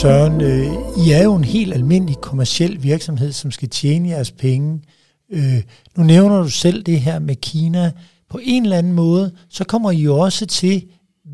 Søren, 0.00 0.40
øh, 0.40 1.06
I 1.06 1.10
er 1.10 1.22
jo 1.22 1.34
en 1.34 1.44
helt 1.44 1.74
almindelig 1.74 2.16
kommersiel 2.16 2.82
virksomhed, 2.82 3.32
som 3.32 3.50
skal 3.50 3.68
tjene 3.68 4.08
jeres 4.08 4.30
penge. 4.30 4.82
Øh, 5.30 5.62
nu 5.96 6.04
nævner 6.04 6.42
du 6.42 6.48
selv 6.48 6.82
det 6.82 7.00
her 7.00 7.18
med 7.18 7.36
Kina 7.36 7.92
på 8.30 8.40
en 8.42 8.62
eller 8.62 8.78
anden 8.78 8.92
måde, 8.92 9.32
så 9.48 9.64
kommer 9.64 9.90
I 9.90 9.96
jo 9.96 10.18
også 10.18 10.46
til 10.46 10.84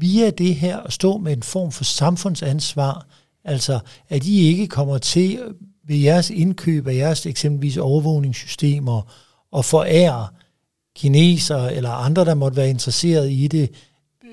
via 0.01 0.31
det 0.31 0.55
her 0.55 0.81
at 0.81 0.93
stå 0.93 1.19
med 1.19 1.33
en 1.33 1.43
form 1.43 1.73
for 1.73 1.85
samfundsansvar, 1.85 3.07
altså 3.45 3.79
at 4.09 4.25
I 4.27 4.47
ikke 4.47 4.67
kommer 4.67 4.99
til 4.99 5.39
øh, 5.39 5.55
ved 5.87 5.97
jeres 5.97 6.31
indkøb 6.31 6.87
af 6.87 6.95
jeres 6.95 7.27
eksempelvis 7.27 7.77
overvågningssystemer 7.77 9.13
og 9.53 9.65
forære 9.65 10.29
kinesere 10.97 11.75
eller 11.75 11.91
andre, 11.91 12.25
der 12.25 12.35
måtte 12.35 12.57
være 12.57 12.71
interesseret 12.71 13.31
i 13.31 13.49
det, 13.49 13.71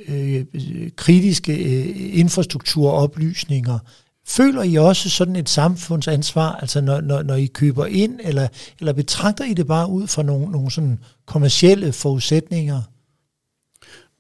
øh, 0.08 0.46
øh, 0.54 0.92
kritiske 0.96 1.54
øh, 1.54 2.20
infrastrukturoplysninger, 2.20 3.80
Føler 4.30 4.64
I 4.64 4.76
også 4.76 5.10
sådan 5.10 5.36
et 5.36 5.50
samfundsansvar, 5.50 6.52
altså 6.52 6.82
når, 6.82 7.02
når, 7.02 7.24
når 7.24 7.36
I 7.36 7.46
køber 7.46 7.86
ind, 7.86 8.20
eller, 8.24 8.48
eller 8.80 8.94
betragter 8.94 9.46
I 9.46 9.54
det 9.54 9.68
bare 9.68 9.90
ud 9.90 10.08
fra 10.08 10.24
nogle, 10.24 10.52
nogle 10.52 10.72
sådan 10.72 11.00
kommercielle 11.26 11.94
forudsætninger? 11.94 12.82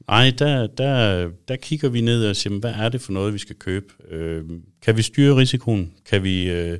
Nej, 0.08 0.32
der, 0.40 0.68
der, 0.68 1.30
der 1.48 1.56
kigger 1.56 1.90
vi 1.90 2.02
ned 2.02 2.30
og 2.30 2.36
siger, 2.36 2.60
hvad 2.60 2.74
er 2.74 2.90
det 2.90 3.02
for 3.02 3.12
noget, 3.12 3.34
vi 3.34 3.40
skal 3.40 3.56
købe? 3.56 3.86
Øh, 4.10 4.44
kan 4.82 4.98
vi 4.98 5.02
styre 5.02 5.38
risikoen? 5.38 5.94
Kan 6.06 6.24
vi, 6.24 6.50
øh, 6.50 6.80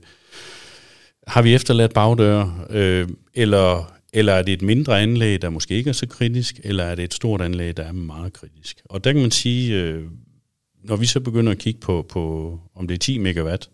har 1.28 1.42
vi 1.42 1.54
efterladt 1.54 1.94
bagdøre? 1.94 2.66
Øh, 2.70 3.08
eller, 3.34 3.94
eller 4.14 4.34
er 4.34 4.42
det 4.42 4.54
et 4.54 4.62
mindre 4.62 5.02
anlæg, 5.02 5.42
der 5.42 5.50
måske 5.50 5.74
ikke 5.74 5.90
er 5.90 5.94
så 5.94 6.08
kritisk? 6.08 6.60
Eller 6.64 6.84
er 6.84 6.96
det 6.96 7.04
et 7.04 7.14
stort 7.14 7.42
anlæg, 7.42 7.78
der 7.78 7.84
er 7.84 7.92
meget 7.92 8.34
kritisk? 8.34 8.82
Og 8.86 9.04
der 9.04 9.14
kan 9.14 9.22
man 9.22 9.32
sige, 9.32 9.82
øh, 9.82 10.04
når 10.84 10.96
vi 10.96 11.06
så 11.06 11.20
begynder 11.20 11.52
at 11.52 11.58
kigge 11.58 11.80
på, 11.80 12.06
på 12.10 12.60
om 12.76 12.88
det 12.88 12.96
er 12.96 13.00
10 13.00 13.18
megawatt, 13.18 13.70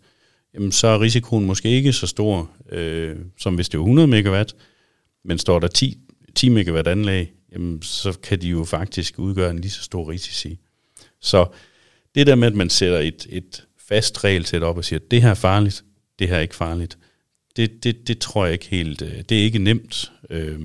jamen 0.54 0.72
så 0.72 0.86
er 0.86 1.00
risikoen 1.00 1.44
måske 1.44 1.68
ikke 1.68 1.92
så 1.92 2.06
stor, 2.06 2.50
øh, 2.72 3.16
som 3.38 3.54
hvis 3.54 3.68
det 3.68 3.78
er 3.78 3.82
100 3.82 4.08
megawatt, 4.08 4.56
men 5.24 5.38
står 5.38 5.58
der 5.58 5.68
10, 5.68 5.98
10 6.34 6.48
megawatt 6.48 6.88
anlæg, 6.88 7.32
jamen 7.54 7.82
så 7.82 8.18
kan 8.22 8.40
de 8.40 8.48
jo 8.48 8.64
faktisk 8.64 9.18
udgøre 9.18 9.50
en 9.50 9.58
lige 9.58 9.70
så 9.70 9.82
stor 9.82 10.10
risici. 10.10 10.58
Så 11.20 11.46
det 12.14 12.26
der 12.26 12.34
med, 12.34 12.48
at 12.48 12.54
man 12.54 12.70
sætter 12.70 12.98
et, 12.98 13.26
et 13.30 13.66
fast 13.78 14.24
regelsæt 14.24 14.62
op 14.62 14.76
og 14.76 14.84
siger, 14.84 14.98
det 15.10 15.22
her 15.22 15.30
er 15.30 15.34
farligt, 15.34 15.84
det 16.18 16.28
her 16.28 16.36
er 16.36 16.40
ikke 16.40 16.56
farligt, 16.56 16.98
det, 17.56 17.84
det, 17.84 18.08
det 18.08 18.18
tror 18.18 18.44
jeg 18.44 18.52
ikke 18.52 18.68
helt, 18.68 19.02
øh, 19.02 19.22
det 19.28 19.38
er 19.38 19.42
ikke 19.42 19.58
nemt. 19.58 20.12
Øh, 20.30 20.60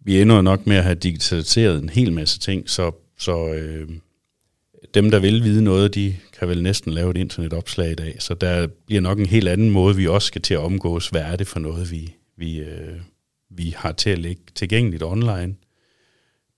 vi 0.00 0.20
ender 0.20 0.42
nok 0.42 0.66
med 0.66 0.76
at 0.76 0.84
have 0.84 0.94
digitaliseret 0.94 1.82
en 1.82 1.88
hel 1.88 2.12
masse 2.12 2.38
ting, 2.38 2.70
så, 2.70 2.92
så 3.18 3.54
øh, 3.54 3.88
dem, 4.94 5.10
der 5.10 5.18
vil 5.18 5.44
vide 5.44 5.64
noget, 5.64 5.94
de 5.94 6.16
kan 6.38 6.48
vel 6.48 6.62
næsten 6.62 6.92
lave 6.92 7.10
et 7.10 7.16
internetopslag 7.16 7.90
i 7.90 7.94
dag. 7.94 8.16
Så 8.18 8.34
der 8.34 8.66
bliver 8.66 9.00
nok 9.00 9.18
en 9.18 9.26
helt 9.26 9.48
anden 9.48 9.70
måde, 9.70 9.96
vi 9.96 10.06
også 10.06 10.26
skal 10.26 10.42
til 10.42 10.54
at 10.54 10.60
omgås. 10.60 11.08
Hvad 11.08 11.22
er 11.22 11.36
det 11.36 11.46
for 11.46 11.60
noget, 11.60 11.90
vi, 11.90 12.14
vi, 12.36 12.58
øh, 12.58 13.00
vi 13.50 13.74
har 13.76 13.92
til 13.92 14.10
at 14.10 14.18
lægge 14.18 14.42
tilgængeligt 14.54 15.02
online? 15.02 15.54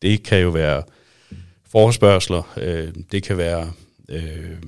Det 0.02 0.22
kan 0.22 0.42
jo 0.42 0.50
være 0.50 0.82
forespørgseler, 1.66 2.52
øh, 2.56 2.94
det 3.12 3.22
kan 3.22 3.36
være 3.36 3.72
øh, 4.08 4.62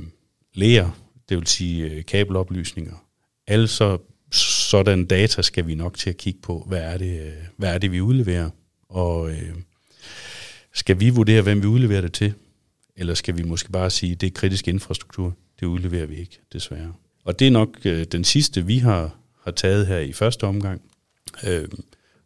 læger, 0.55 0.91
det 1.29 1.37
vil 1.37 1.47
sige 1.47 1.91
øh, 1.91 2.05
kabeloplysninger. 2.05 3.05
Altså 3.47 3.99
sådan 4.33 5.05
data 5.07 5.43
skal 5.43 5.67
vi 5.67 5.75
nok 5.75 5.99
til 5.99 6.11
at 6.11 6.17
kigge 6.17 6.41
på, 6.43 6.65
hvad 6.69 6.81
er 6.81 6.99
det, 6.99 7.21
øh, 7.27 7.33
hvad 7.57 7.75
er 7.75 7.79
det 7.79 7.93
vi 7.93 8.01
udleverer, 8.01 8.51
og 8.89 9.31
øh, 9.31 9.55
skal 10.75 11.01
vi 11.01 11.11
vurdere, 11.11 11.43
hvem 11.43 11.63
vi 11.63 11.67
udleverer 11.67 12.01
det 12.01 12.13
til? 12.13 12.35
Eller 12.97 13.15
skal 13.15 13.39
vi 13.39 13.43
måske 13.43 13.73
bare 13.73 13.91
sige, 13.91 14.15
det 14.15 14.27
er 14.27 14.31
kritisk 14.31 14.69
infrastruktur, 14.69 15.37
det 15.61 15.67
udleverer 15.67 16.07
vi 16.07 16.17
ikke, 16.17 16.41
desværre. 16.53 16.93
Og 17.25 17.39
det 17.39 17.47
er 17.47 17.51
nok 17.51 17.79
øh, 17.85 18.05
den 18.05 18.25
sidste, 18.25 18.67
vi 18.67 18.79
har, 18.79 19.17
har 19.45 19.51
taget 19.51 19.87
her 19.87 19.99
i 19.99 20.13
første 20.13 20.45
omgang. 20.45 20.83
Øh, 21.47 21.69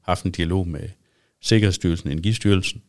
haft 0.09 0.25
en 0.25 0.31
dialog 0.31 0.69
med 0.69 0.89
Sikkerhedsstyrelsen, 1.43 2.11
Energistyrelsen, 2.11 2.83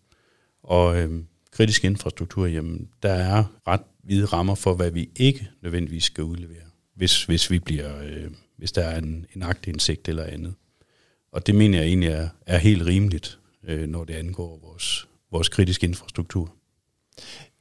og 0.63 0.97
øh, 1.01 1.23
kritisk 1.51 1.85
infrastruktur, 1.85 2.45
jamen, 2.45 2.87
der 3.03 3.13
er 3.13 3.43
ret 3.67 3.81
hvide 4.03 4.25
rammer 4.25 4.55
for, 4.55 4.73
hvad 4.73 4.91
vi 4.91 5.09
ikke 5.15 5.49
nødvendigvis 5.61 6.03
skal 6.03 6.23
udlevere, 6.23 6.63
hvis, 6.95 7.23
hvis, 7.23 7.51
vi 7.51 7.59
bliver, 7.59 8.01
øh, 8.03 8.31
hvis 8.57 8.71
der 8.71 8.83
er 8.83 8.97
en, 8.97 9.25
en 9.35 9.43
agtindsigt 9.43 10.07
eller 10.07 10.23
andet. 10.23 10.53
Og 11.31 11.47
det 11.47 11.55
mener 11.55 11.77
jeg 11.77 11.87
egentlig 11.87 12.09
er, 12.09 12.29
er 12.45 12.57
helt 12.57 12.85
rimeligt, 12.85 13.39
øh, 13.63 13.87
når 13.89 14.03
det 14.03 14.13
angår 14.13 14.59
vores, 14.63 15.07
vores 15.31 15.49
kritiske 15.49 15.87
infrastruktur. 15.87 16.53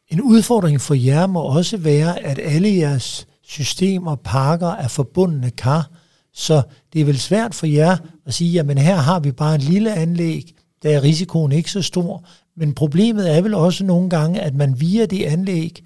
En 0.08 0.20
udfordring 0.20 0.80
for 0.80 0.94
jer 0.94 1.26
må 1.26 1.42
også 1.42 1.76
være, 1.76 2.20
at 2.20 2.38
alle 2.38 2.68
jeres 2.76 3.26
systemer 3.42 4.10
og 4.10 4.20
pakker 4.20 4.68
er 4.68 4.88
forbundne 4.88 5.50
kar, 5.50 5.90
så 6.32 6.62
det 6.92 7.00
er 7.00 7.04
vel 7.04 7.18
svært 7.18 7.54
for 7.54 7.66
jer 7.66 7.96
at 8.26 8.34
sige, 8.34 8.52
jamen 8.52 8.78
her 8.78 8.96
har 8.96 9.20
vi 9.20 9.32
bare 9.32 9.54
et 9.54 9.62
lille 9.62 9.94
anlæg, 9.94 10.54
der 10.82 10.96
er 10.96 11.02
risikoen 11.02 11.52
ikke 11.52 11.70
så 11.70 11.82
stor, 11.82 12.24
men 12.56 12.74
problemet 12.74 13.36
er 13.36 13.40
vel 13.40 13.54
også 13.54 13.84
nogle 13.84 14.10
gange, 14.10 14.40
at 14.40 14.54
man 14.54 14.80
via 14.80 15.06
det 15.06 15.24
anlæg 15.24 15.84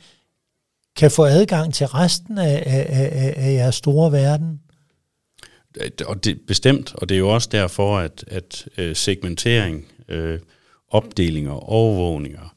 kan 0.96 1.10
få 1.10 1.24
adgang 1.24 1.74
til 1.74 1.86
resten 1.86 2.38
af, 2.38 2.62
af, 2.66 2.86
af, 2.88 3.34
af 3.36 3.52
jeres 3.52 3.74
store 3.74 4.12
verden. 4.12 4.60
Og 6.06 6.24
det, 6.24 6.40
bestemt, 6.46 6.94
og 6.94 7.08
det 7.08 7.14
er 7.14 7.18
jo 7.18 7.28
også 7.28 7.48
derfor, 7.52 7.98
at, 7.98 8.24
at 8.26 8.68
øh, 8.78 8.96
segmentering, 8.96 9.84
øh, 10.08 10.38
opdelinger, 10.88 11.52
overvågninger, 11.52 12.52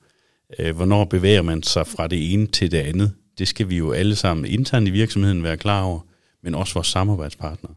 Øh, 0.60 0.76
hvornår 0.76 1.06
bevæger 1.06 1.42
man 1.42 1.64
sig 1.64 1.88
fra 1.88 2.08
det 2.08 2.34
ene 2.34 2.48
til 2.48 2.72
det 2.72 2.78
andet? 2.78 3.14
Det 3.38 3.48
skal 3.48 3.70
vi 3.70 3.78
jo 3.78 3.92
alle 3.92 4.16
sammen 4.16 4.46
internt 4.46 4.88
i 4.88 4.92
virksomheden 4.92 5.44
være 5.44 5.58
klar 5.58 5.84
over, 5.84 6.00
men 6.46 6.56
også 6.56 6.74
vores 6.74 6.88
samarbejdspartnere. 6.88 7.74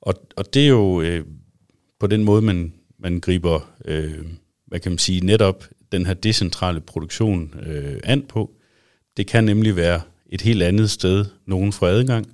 Og, 0.00 0.14
og 0.36 0.54
det 0.54 0.64
er 0.64 0.68
jo 0.68 1.00
øh, 1.00 1.24
på 2.00 2.06
den 2.06 2.24
måde, 2.24 2.42
man, 2.42 2.72
man 2.98 3.20
griber, 3.20 3.70
øh, 3.84 4.26
hvad 4.66 4.80
kan 4.80 4.92
man 4.92 4.98
sige, 4.98 5.26
netop 5.26 5.64
den 5.92 6.06
her 6.06 6.14
decentrale 6.14 6.80
produktion 6.80 7.54
øh, 7.66 8.00
an 8.04 8.22
på. 8.28 8.50
Det 9.16 9.26
kan 9.26 9.44
nemlig 9.44 9.76
være 9.76 10.00
et 10.26 10.40
helt 10.40 10.62
andet 10.62 10.90
sted, 10.90 11.24
nogen 11.46 11.72
får 11.72 11.86
adgang, 11.86 12.26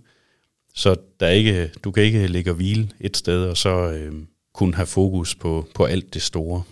så 0.74 0.96
der 1.20 1.28
ikke, 1.28 1.70
du 1.84 1.90
kan 1.90 2.02
ikke 2.02 2.26
ligge 2.26 2.50
og 2.50 2.54
hvile 2.54 2.90
et 3.00 3.16
sted, 3.16 3.44
og 3.44 3.56
så 3.56 3.92
øh, 3.92 4.14
kunne 4.54 4.74
have 4.74 4.86
fokus 4.86 5.34
på, 5.34 5.66
på 5.74 5.84
alt 5.84 6.14
det 6.14 6.22
store. 6.22 6.62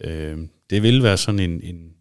Øh, 0.00 0.38
det 0.70 0.82
vil 0.82 1.02
være 1.02 1.16
sådan 1.16 1.40
en, 1.40 1.60
en 1.62 1.92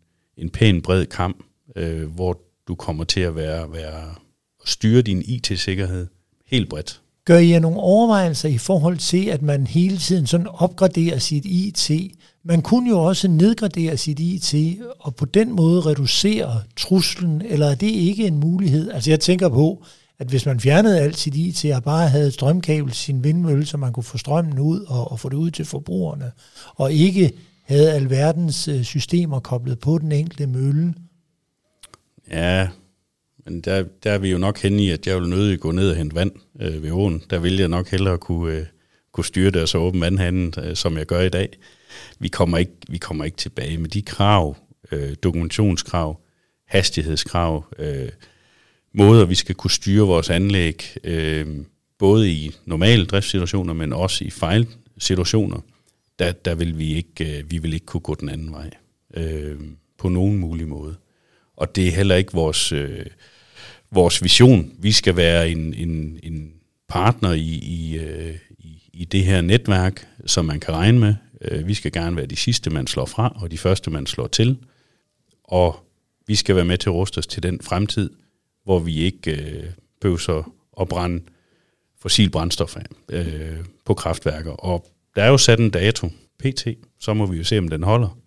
en 0.41 0.49
pæn 0.49 0.81
bred 0.81 1.05
kamp, 1.05 1.43
øh, 1.75 2.03
hvor 2.03 2.41
du 2.67 2.75
kommer 2.75 3.03
til 3.03 3.19
at 3.19 3.35
være, 3.35 3.73
være 3.73 4.15
at 4.61 4.69
styre 4.69 5.01
din 5.01 5.21
IT-sikkerhed 5.21 6.07
helt 6.51 6.69
bredt. 6.69 7.01
Gør 7.25 7.37
I 7.37 7.59
nogle 7.59 7.79
overvejelser 7.79 8.49
i 8.49 8.57
forhold 8.57 8.97
til, 8.97 9.25
at 9.25 9.41
man 9.41 9.67
hele 9.67 9.97
tiden 9.97 10.27
sådan 10.27 10.47
opgraderer 10.47 11.17
sit 11.19 11.45
IT? 11.45 11.91
Man 12.43 12.61
kunne 12.61 12.89
jo 12.89 12.99
også 12.99 13.27
nedgradere 13.27 13.97
sit 13.97 14.19
IT, 14.19 14.79
og 14.99 15.15
på 15.15 15.25
den 15.25 15.51
måde 15.51 15.81
reducere 15.81 16.61
truslen, 16.77 17.41
eller 17.45 17.67
er 17.67 17.75
det 17.75 17.87
ikke 17.87 18.27
en 18.27 18.39
mulighed? 18.39 18.91
Altså 18.91 19.09
jeg 19.09 19.19
tænker 19.19 19.49
på, 19.49 19.83
at 20.19 20.27
hvis 20.27 20.45
man 20.45 20.59
fjernede 20.59 20.99
alt 20.99 21.17
sit 21.17 21.35
IT 21.35 21.65
og 21.75 21.83
bare 21.83 22.09
havde 22.09 22.31
strømkabel 22.31 22.93
sin 22.93 23.23
vindmølle, 23.23 23.65
så 23.65 23.77
man 23.77 23.93
kunne 23.93 24.03
få 24.03 24.17
strømmen 24.17 24.59
ud 24.59 24.79
og, 24.79 25.11
og 25.11 25.19
få 25.19 25.29
det 25.29 25.37
ud 25.37 25.51
til 25.51 25.65
forbrugerne, 25.65 26.31
og 26.75 26.93
ikke 26.93 27.31
havde 27.63 27.91
alverdens 27.91 28.67
øh, 28.67 28.83
systemer 28.83 29.39
koblet 29.39 29.79
på 29.79 29.97
den 29.97 30.11
enkelte 30.11 30.47
mølle. 30.47 30.93
Ja, 32.31 32.67
men 33.45 33.61
der, 33.61 33.83
der 34.03 34.11
er 34.11 34.17
vi 34.17 34.31
jo 34.31 34.37
nok 34.37 34.59
henne 34.59 34.83
i, 34.83 34.89
at 34.89 35.07
jeg 35.07 35.21
vil 35.21 35.29
nødig 35.29 35.59
gå 35.59 35.71
ned 35.71 35.89
og 35.89 35.95
hente 35.95 36.15
vand 36.15 36.31
øh, 36.61 36.83
ved 36.83 36.91
åen. 36.91 37.23
Der 37.29 37.39
vil 37.39 37.57
jeg 37.57 37.67
nok 37.67 37.89
hellere 37.89 38.17
kunne, 38.17 38.57
øh, 38.57 38.65
kunne 39.11 39.25
styre 39.25 39.51
det 39.51 39.61
og 39.61 39.69
så 39.69 39.77
åbne 39.77 40.01
vandhanden, 40.01 40.53
øh, 40.63 40.75
som 40.75 40.97
jeg 40.97 41.05
gør 41.05 41.21
i 41.21 41.29
dag. 41.29 41.49
Vi 42.19 42.27
kommer 42.27 42.57
ikke, 42.57 42.71
vi 42.89 42.97
kommer 42.97 43.25
ikke 43.25 43.37
tilbage 43.37 43.77
med 43.77 43.89
de 43.89 44.01
krav, 44.01 44.57
øh, 44.91 45.15
dokumentationskrav, 45.23 46.21
hastighedskrav, 46.67 47.65
øh, 47.79 48.09
måder, 48.93 49.25
vi 49.25 49.35
skal 49.35 49.55
kunne 49.55 49.71
styre 49.71 50.07
vores 50.07 50.29
anlæg, 50.29 50.97
øh, 51.03 51.47
både 51.99 52.31
i 52.31 52.51
normale 52.65 53.05
driftssituationer, 53.05 53.73
men 53.73 53.93
også 53.93 54.23
i 54.25 54.29
fejlsituationer 54.29 55.61
der, 56.21 56.31
der 56.31 56.55
vil 56.55 56.77
vi 56.77 56.95
ikke, 56.95 57.37
øh, 57.37 57.51
vi 57.51 57.57
vil 57.57 57.73
ikke 57.73 57.85
kunne 57.85 58.01
gå 58.01 58.15
den 58.15 58.29
anden 58.29 58.51
vej 58.51 58.69
øh, 59.13 59.59
på 59.97 60.09
nogen 60.09 60.37
mulig 60.37 60.67
måde. 60.67 60.95
Og 61.61 61.75
det 61.75 61.87
er 61.87 61.91
heller 61.91 62.15
ikke 62.15 62.33
vores, 62.33 62.71
øh, 62.71 63.05
vores 63.91 64.23
vision. 64.23 64.71
Vi 64.79 64.91
skal 64.91 65.15
være 65.15 65.49
en, 65.49 65.73
en, 65.73 66.19
en 66.23 66.53
partner 66.87 67.31
i, 67.33 67.59
i, 67.63 67.97
øh, 67.97 68.35
i, 68.59 68.89
i 68.93 69.05
det 69.05 69.25
her 69.25 69.41
netværk, 69.41 70.07
som 70.25 70.45
man 70.45 70.59
kan 70.59 70.73
regne 70.73 70.99
med. 70.99 71.15
Øh, 71.41 71.67
vi 71.67 71.73
skal 71.73 71.91
gerne 71.91 72.15
være 72.15 72.25
de 72.25 72.35
sidste, 72.35 72.69
man 72.69 72.87
slår 72.87 73.05
fra, 73.05 73.33
og 73.35 73.51
de 73.51 73.57
første, 73.57 73.89
man 73.89 74.05
slår 74.05 74.27
til. 74.27 74.57
Og 75.43 75.85
vi 76.27 76.35
skal 76.35 76.55
være 76.55 76.65
med 76.65 76.77
til 76.77 76.89
at 76.89 76.93
ruste 76.93 77.17
os 77.17 77.27
til 77.27 77.43
den 77.43 77.61
fremtid, 77.61 78.09
hvor 78.63 78.79
vi 78.79 78.95
ikke 78.95 79.31
øh, 79.31 79.63
behøver 80.01 80.51
at 80.81 80.87
brænde 80.87 81.23
fossil 81.99 82.29
brændstof 82.29 82.77
af, 82.77 82.85
øh, 83.09 83.57
på 83.85 83.93
kraftværker. 83.93 84.51
Og 84.51 84.85
der 85.15 85.23
er 85.23 85.27
jo 85.29 85.37
sat 85.37 85.59
en 85.59 85.69
dato, 85.69 86.09
pt, 86.39 86.67
så 86.99 87.13
må 87.13 87.25
vi 87.25 87.37
jo 87.37 87.43
se, 87.43 87.57
om 87.57 87.67
den 87.67 87.83
holder. 87.83 88.17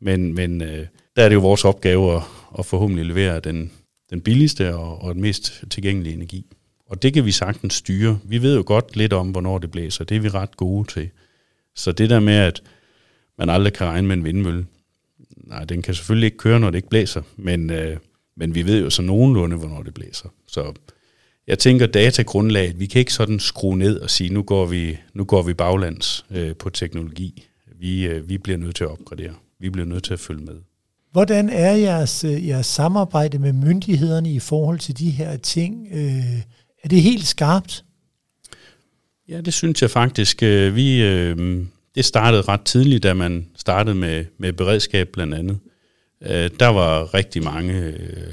Men, 0.00 0.34
men 0.34 0.62
øh, 0.62 0.86
der 1.16 1.24
er 1.24 1.28
det 1.28 1.34
jo 1.34 1.40
vores 1.40 1.64
opgave 1.64 2.16
at, 2.16 2.22
og 2.50 2.66
forhåbentlig 2.66 3.06
levere 3.06 3.40
den, 3.40 3.72
den 4.10 4.20
billigste 4.20 4.74
og, 4.74 5.02
og 5.02 5.14
den 5.14 5.22
mest 5.22 5.64
tilgængelige 5.70 6.14
energi. 6.14 6.46
Og 6.86 7.02
det 7.02 7.14
kan 7.14 7.24
vi 7.24 7.32
sagtens 7.32 7.74
styre. 7.74 8.18
Vi 8.24 8.42
ved 8.42 8.56
jo 8.56 8.62
godt 8.66 8.96
lidt 8.96 9.12
om, 9.12 9.30
hvornår 9.30 9.58
det 9.58 9.70
blæser. 9.70 10.04
Det 10.04 10.16
er 10.16 10.20
vi 10.20 10.28
ret 10.28 10.56
gode 10.56 10.92
til. 10.92 11.10
Så 11.74 11.92
det 11.92 12.10
der 12.10 12.20
med, 12.20 12.34
at 12.34 12.62
man 13.38 13.50
aldrig 13.50 13.72
kan 13.72 13.86
regne 13.86 14.08
med 14.08 14.16
en 14.16 14.24
vindmølle, 14.24 14.66
nej, 15.36 15.64
den 15.64 15.82
kan 15.82 15.94
selvfølgelig 15.94 16.26
ikke 16.26 16.36
køre, 16.36 16.60
når 16.60 16.70
det 16.70 16.78
ikke 16.78 16.88
blæser, 16.88 17.22
men, 17.36 17.70
øh, 17.70 17.96
men 18.36 18.54
vi 18.54 18.66
ved 18.66 18.82
jo 18.82 18.90
så 18.90 19.02
nogenlunde, 19.02 19.56
hvornår 19.56 19.82
det 19.82 19.94
blæser. 19.94 20.28
Så 20.46 20.72
jeg 21.46 21.58
tænker 21.58 21.86
datagrundlaget, 21.86 22.80
vi 22.80 22.86
kan 22.86 22.98
ikke 22.98 23.12
sådan 23.12 23.40
skrue 23.40 23.78
ned 23.78 23.98
og 23.98 24.10
sige, 24.10 24.34
nu 24.34 24.42
går 24.42 24.66
vi, 24.66 24.98
nu 25.14 25.24
går 25.24 25.42
vi 25.42 25.54
baglands 25.54 26.26
øh, 26.30 26.56
på 26.56 26.70
teknologi. 26.70 27.46
Vi, 27.78 28.06
øh, 28.06 28.28
vi 28.28 28.38
bliver 28.38 28.58
nødt 28.58 28.76
til 28.76 28.84
at 28.84 28.90
opgradere. 28.90 29.34
Vi 29.58 29.70
bliver 29.70 29.86
nødt 29.86 30.04
til 30.04 30.12
at 30.12 30.20
følge 30.20 30.44
med. 30.44 30.56
Hvordan 31.18 31.48
er 31.48 31.72
jeres, 31.72 32.24
øh, 32.24 32.48
jeres 32.48 32.66
samarbejde 32.66 33.38
med 33.38 33.52
myndighederne 33.52 34.32
i 34.32 34.38
forhold 34.38 34.78
til 34.78 34.98
de 34.98 35.10
her 35.10 35.36
ting? 35.36 35.88
Øh, 35.92 36.38
er 36.82 36.88
det 36.88 37.02
helt 37.02 37.26
skarpt? 37.26 37.84
Ja, 39.28 39.40
det 39.40 39.54
synes 39.54 39.82
jeg 39.82 39.90
faktisk. 39.90 40.42
Øh, 40.42 40.76
vi, 40.76 41.02
øh, 41.02 41.66
det 41.94 42.04
startede 42.04 42.42
ret 42.42 42.60
tidligt, 42.60 43.02
da 43.02 43.14
man 43.14 43.46
startede 43.56 43.94
med, 43.94 44.24
med 44.38 44.52
beredskab 44.52 45.08
blandt 45.12 45.34
andet. 45.34 45.58
Øh, 46.22 46.50
der 46.60 46.68
var 46.68 47.14
rigtig 47.14 47.44
mange 47.44 47.74
øh, 47.74 48.32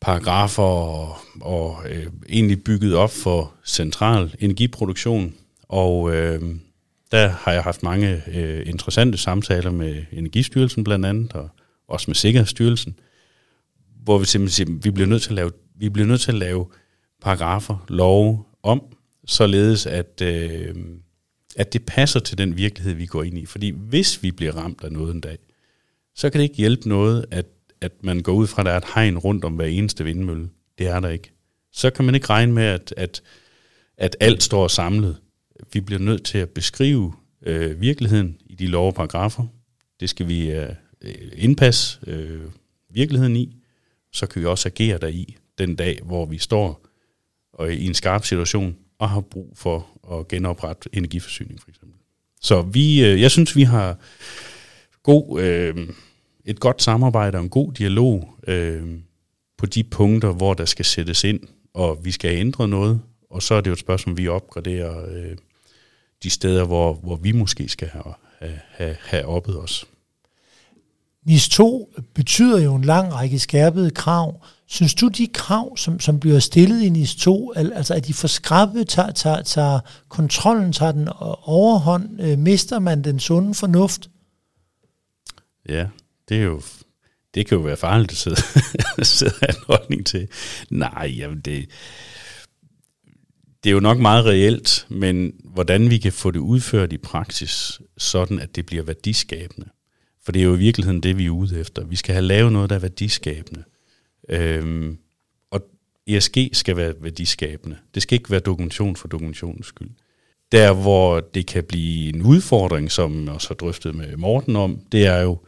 paragrafer 0.00 0.62
og, 0.62 1.16
og 1.40 1.78
øh, 1.90 2.06
egentlig 2.28 2.64
bygget 2.64 2.94
op 2.94 3.10
for 3.10 3.54
central 3.64 4.34
energiproduktion. 4.40 5.34
Og 5.68 6.16
øh, 6.16 6.42
der 7.12 7.28
har 7.28 7.52
jeg 7.52 7.62
haft 7.62 7.82
mange 7.82 8.22
øh, 8.34 8.62
interessante 8.66 9.18
samtaler 9.18 9.70
med 9.70 10.04
Energistyrelsen 10.12 10.84
blandt 10.84 11.06
andet, 11.06 11.32
og 11.32 11.50
også 11.88 12.04
med 12.08 12.14
Sikkerhedsstyrelsen, 12.14 12.98
hvor 14.02 14.18
vi 14.18 14.24
simpelthen 14.24 14.66
siger, 14.66 14.78
vi 14.82 14.90
bliver 14.90 15.06
nødt 15.06 15.22
til 15.22 15.30
at 15.30 15.34
lave, 15.34 15.50
vi 15.76 15.88
bliver 15.88 16.06
nødt 16.06 16.20
til 16.20 16.32
at 16.32 16.38
lave 16.38 16.66
paragrafer, 17.22 17.84
love 17.88 18.44
om, 18.62 18.82
således 19.26 19.86
at, 19.86 20.22
øh, 20.22 20.74
at 21.56 21.72
det 21.72 21.86
passer 21.86 22.20
til 22.20 22.38
den 22.38 22.56
virkelighed, 22.56 22.94
vi 22.94 23.06
går 23.06 23.22
ind 23.22 23.38
i. 23.38 23.46
Fordi 23.46 23.70
hvis 23.70 24.22
vi 24.22 24.30
bliver 24.30 24.52
ramt 24.52 24.84
af 24.84 24.92
noget 24.92 25.14
en 25.14 25.20
dag, 25.20 25.38
så 26.14 26.30
kan 26.30 26.38
det 26.38 26.42
ikke 26.42 26.56
hjælpe 26.56 26.88
noget, 26.88 27.26
at, 27.30 27.46
at 27.80 27.92
man 28.02 28.20
går 28.20 28.32
ud 28.32 28.46
fra, 28.46 28.62
at 28.62 28.66
der 28.66 28.72
er 28.72 28.76
et 28.76 28.94
hegn 28.94 29.18
rundt 29.18 29.44
om 29.44 29.54
hver 29.54 29.66
eneste 29.66 30.04
vindmølle. 30.04 30.48
Det 30.78 30.86
er 30.86 31.00
der 31.00 31.08
ikke. 31.08 31.32
Så 31.72 31.90
kan 31.90 32.04
man 32.04 32.14
ikke 32.14 32.26
regne 32.26 32.52
med, 32.52 32.62
at, 32.62 32.94
at, 32.96 33.22
at 33.98 34.16
alt 34.20 34.42
står 34.42 34.68
samlet. 34.68 35.16
Vi 35.72 35.80
bliver 35.80 36.00
nødt 36.00 36.24
til 36.24 36.38
at 36.38 36.50
beskrive 36.50 37.12
øh, 37.42 37.80
virkeligheden 37.80 38.36
i 38.46 38.54
de 38.54 38.66
lov 38.66 38.86
og 38.86 38.94
paragrafer. 38.94 39.46
Det 40.00 40.10
skal 40.10 40.28
vi 40.28 40.50
øh, 40.50 40.68
Øh, 41.02 41.32
indpas 41.36 42.00
øh, 42.06 42.40
virkeligheden 42.90 43.36
i. 43.36 43.56
Så 44.12 44.26
kan 44.26 44.42
vi 44.42 44.46
også 44.46 44.68
agere 44.68 44.98
deri 44.98 45.36
den 45.58 45.76
dag, 45.76 46.00
hvor 46.02 46.26
vi 46.26 46.38
står 46.38 46.86
og 47.52 47.72
i 47.72 47.86
en 47.86 47.94
skarp 47.94 48.24
situation 48.24 48.76
og 48.98 49.10
har 49.10 49.20
brug 49.20 49.52
for 49.56 49.86
at 50.18 50.28
genoprette 50.28 50.88
energiforsyning 50.92 51.60
for 51.60 51.68
eksempel. 51.68 51.98
Så 52.40 52.62
vi, 52.62 53.04
øh, 53.04 53.20
jeg 53.20 53.30
synes, 53.30 53.56
vi 53.56 53.62
har 53.62 53.98
god, 55.02 55.40
øh, 55.40 55.88
et 56.44 56.60
godt 56.60 56.82
samarbejde 56.82 57.38
og 57.38 57.42
en 57.42 57.50
god 57.50 57.72
dialog 57.72 58.34
øh, 58.48 58.98
på 59.58 59.66
de 59.66 59.84
punkter, 59.84 60.32
hvor 60.32 60.54
der 60.54 60.64
skal 60.64 60.84
sættes 60.84 61.24
ind, 61.24 61.40
og 61.74 62.04
vi 62.04 62.10
skal 62.10 62.36
ændre 62.38 62.68
noget, 62.68 63.00
og 63.30 63.42
så 63.42 63.54
er 63.54 63.60
det 63.60 63.66
jo 63.66 63.72
et 63.72 63.78
spørgsmål, 63.78 64.12
om 64.12 64.18
vi 64.18 64.28
opgraderer 64.28 65.10
øh, 65.10 65.36
de 66.22 66.30
steder, 66.30 66.64
hvor, 66.64 66.94
hvor 66.94 67.16
vi 67.16 67.32
måske 67.32 67.68
skal 67.68 67.88
have, 67.88 68.14
have, 68.70 68.96
have 69.00 69.24
oppet 69.24 69.58
os. 69.58 69.86
NIS 71.28 71.48
2 71.48 71.94
betyder 72.14 72.60
jo 72.60 72.74
en 72.74 72.84
lang 72.84 73.12
række 73.12 73.38
skærpede 73.38 73.90
krav. 73.90 74.44
Synes 74.66 74.94
du, 74.94 75.08
de 75.08 75.26
krav, 75.26 75.76
som, 75.76 76.00
som 76.00 76.20
bliver 76.20 76.38
stillet 76.38 76.82
i 76.82 76.88
NIS 76.88 77.14
2, 77.14 77.52
altså 77.56 77.94
at 77.94 78.06
de 78.06 78.14
for 78.14 78.28
skrappe, 78.28 78.84
tager, 78.84 79.10
tager, 79.10 79.42
tager 79.42 79.80
kontrollen, 80.08 80.72
tager 80.72 80.92
den 80.92 81.08
overhånd, 81.42 82.20
øh, 82.20 82.38
mister 82.38 82.78
man 82.78 83.04
den 83.04 83.20
sunde 83.20 83.54
fornuft? 83.54 84.10
Ja, 85.68 85.86
det 86.28 86.36
er 86.36 86.42
jo 86.42 86.62
det 87.34 87.46
kan 87.46 87.58
jo 87.58 87.64
være 87.64 87.76
farligt 87.76 88.10
at 88.10 88.16
sidde, 88.16 88.36
sidde 89.16 89.34
en 89.48 89.54
holdning 89.66 90.06
til. 90.06 90.28
Nej, 90.70 91.14
jamen 91.16 91.40
det, 91.40 91.70
det 93.64 93.70
er 93.70 93.74
jo 93.74 93.80
nok 93.80 93.98
meget 93.98 94.24
reelt, 94.24 94.86
men 94.88 95.32
hvordan 95.44 95.90
vi 95.90 95.98
kan 95.98 96.12
få 96.12 96.30
det 96.30 96.38
udført 96.38 96.92
i 96.92 96.98
praksis, 96.98 97.80
sådan 97.98 98.40
at 98.40 98.56
det 98.56 98.66
bliver 98.66 98.82
værdiskabende. 98.82 99.68
For 100.28 100.32
det 100.32 100.40
er 100.40 100.44
jo 100.44 100.54
i 100.54 100.58
virkeligheden 100.58 101.00
det, 101.00 101.18
vi 101.18 101.26
er 101.26 101.30
ude 101.30 101.60
efter. 101.60 101.84
Vi 101.84 101.96
skal 101.96 102.12
have 102.12 102.24
lavet 102.24 102.52
noget, 102.52 102.70
der 102.70 102.76
er 102.76 102.80
værdiskabende. 102.80 103.64
Øhm, 104.28 104.98
og 105.50 105.60
ESG 106.06 106.36
skal 106.52 106.76
være 106.76 106.94
værdiskabende. 107.00 107.76
Det 107.94 108.02
skal 108.02 108.16
ikke 108.16 108.30
være 108.30 108.40
dokumentation 108.40 108.96
for 108.96 109.08
dokumentationens 109.08 109.66
skyld. 109.66 109.90
Der, 110.52 110.72
hvor 110.72 111.20
det 111.20 111.46
kan 111.46 111.64
blive 111.64 112.08
en 112.14 112.22
udfordring, 112.22 112.90
som 112.90 113.24
jeg 113.24 113.32
også 113.32 113.48
har 113.48 113.54
drøftet 113.54 113.94
med 113.94 114.16
Morten 114.16 114.56
om, 114.56 114.80
det 114.92 115.06
er 115.06 115.20
jo, 115.20 115.38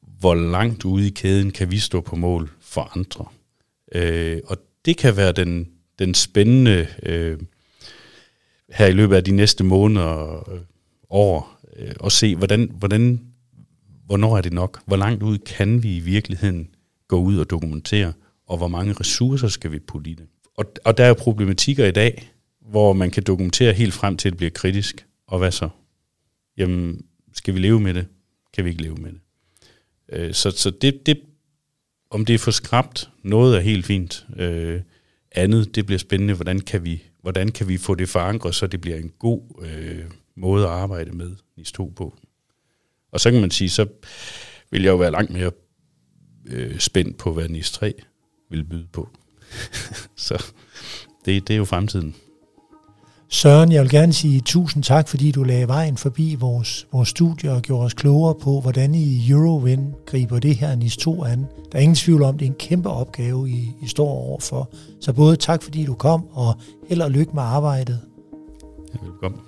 hvor 0.00 0.34
langt 0.34 0.84
ude 0.84 1.06
i 1.06 1.10
kæden 1.10 1.50
kan 1.50 1.70
vi 1.70 1.78
stå 1.78 2.00
på 2.00 2.16
mål 2.16 2.50
for 2.60 2.96
andre. 2.96 3.26
Øh, 3.94 4.40
og 4.46 4.56
det 4.84 4.96
kan 4.96 5.16
være 5.16 5.32
den, 5.32 5.68
den 5.98 6.14
spændende 6.14 6.86
øh, 7.02 7.38
her 8.72 8.86
i 8.86 8.92
løbet 8.92 9.16
af 9.16 9.24
de 9.24 9.32
næste 9.32 9.64
måneder 9.64 10.06
og 10.06 10.52
øh, 10.54 10.60
år, 11.10 11.60
øh, 11.76 11.94
at 12.04 12.12
se, 12.12 12.36
hvordan, 12.36 12.70
hvordan, 12.78 13.27
hvornår 14.08 14.36
er 14.36 14.40
det 14.40 14.52
nok? 14.52 14.82
Hvor 14.86 14.96
langt 14.96 15.22
ud 15.22 15.38
kan 15.38 15.82
vi 15.82 15.96
i 15.96 16.00
virkeligheden 16.00 16.68
gå 17.08 17.20
ud 17.20 17.38
og 17.38 17.50
dokumentere, 17.50 18.12
og 18.46 18.56
hvor 18.56 18.68
mange 18.68 18.92
ressourcer 18.92 19.48
skal 19.48 19.72
vi 19.72 19.78
putte 19.78 20.10
i 20.10 20.14
det? 20.14 20.26
Og, 20.56 20.64
og 20.84 20.98
der 20.98 21.04
er 21.04 21.14
problematikker 21.14 21.86
i 21.86 21.90
dag, 21.90 22.32
hvor 22.70 22.92
man 22.92 23.10
kan 23.10 23.22
dokumentere 23.22 23.72
helt 23.72 23.94
frem 23.94 24.16
til, 24.16 24.28
at 24.28 24.32
det 24.32 24.36
bliver 24.36 24.50
kritisk. 24.50 25.06
Og 25.26 25.38
hvad 25.38 25.50
så? 25.50 25.68
Jamen, 26.56 27.04
skal 27.32 27.54
vi 27.54 27.58
leve 27.58 27.80
med 27.80 27.94
det? 27.94 28.06
Kan 28.54 28.64
vi 28.64 28.70
ikke 28.70 28.82
leve 28.82 28.96
med 28.96 29.12
det? 29.12 29.20
Øh, 30.08 30.34
så 30.34 30.50
så 30.50 30.70
det, 30.70 31.06
det, 31.06 31.20
om 32.10 32.24
det 32.24 32.34
er 32.34 32.38
for 32.38 32.50
skrabt, 32.50 33.10
noget 33.22 33.56
er 33.56 33.60
helt 33.60 33.86
fint. 33.86 34.26
Øh, 34.36 34.80
andet, 35.32 35.74
det 35.74 35.86
bliver 35.86 35.98
spændende, 35.98 36.34
hvordan 36.34 36.60
kan 36.60 36.84
vi, 36.84 37.02
hvordan 37.22 37.48
kan 37.48 37.68
vi 37.68 37.76
få 37.76 37.94
det 37.94 38.08
forankret, 38.08 38.54
så 38.54 38.66
det 38.66 38.80
bliver 38.80 38.96
en 38.96 39.12
god 39.18 39.42
øh, 39.62 40.04
måde 40.34 40.64
at 40.64 40.70
arbejde 40.70 41.10
med 41.10 41.36
NIS 41.56 41.72
2 41.72 41.92
på. 41.96 42.14
Og 43.12 43.20
så 43.20 43.30
kan 43.30 43.40
man 43.40 43.50
sige, 43.50 43.70
så 43.70 43.86
vil 44.70 44.82
jeg 44.82 44.90
jo 44.90 44.96
være 44.96 45.10
langt 45.10 45.30
mere 45.30 45.50
øh, 46.46 46.78
spændt 46.78 47.18
på, 47.18 47.32
hvad 47.32 47.48
NIS 47.48 47.70
3 47.70 47.94
vil 48.50 48.64
byde 48.64 48.86
på. 48.92 49.08
så 50.16 50.44
det, 51.24 51.48
det 51.48 51.54
er 51.54 51.58
jo 51.58 51.64
fremtiden. 51.64 52.14
Søren, 53.30 53.72
jeg 53.72 53.82
vil 53.82 53.90
gerne 53.90 54.12
sige 54.12 54.40
tusind 54.40 54.82
tak, 54.82 55.08
fordi 55.08 55.30
du 55.30 55.42
lagde 55.42 55.68
vejen 55.68 55.96
forbi 55.96 56.34
vores, 56.34 56.86
vores 56.92 57.08
studie 57.08 57.52
og 57.52 57.62
gjorde 57.62 57.84
os 57.84 57.94
klogere 57.94 58.34
på, 58.34 58.60
hvordan 58.60 58.94
I 58.94 59.30
Eurowind 59.30 59.94
griber 60.06 60.38
det 60.38 60.56
her 60.56 60.74
NIS 60.74 60.96
2 60.96 61.24
an. 61.24 61.46
Der 61.72 61.78
er 61.78 61.82
ingen 61.82 61.96
tvivl 61.96 62.22
om, 62.22 62.38
det 62.38 62.46
er 62.46 62.50
en 62.50 62.56
kæmpe 62.58 62.88
opgave, 62.88 63.50
I, 63.50 63.70
I 63.82 63.86
står 63.86 64.08
overfor. 64.08 64.70
Så 65.00 65.12
både 65.12 65.36
tak, 65.36 65.62
fordi 65.62 65.84
du 65.84 65.94
kom, 65.94 66.28
og 66.30 66.54
held 66.88 67.02
og 67.02 67.10
lykke 67.10 67.32
med 67.34 67.42
arbejdet. 67.42 68.00
Ja, 68.94 69.06
velkommen. 69.06 69.47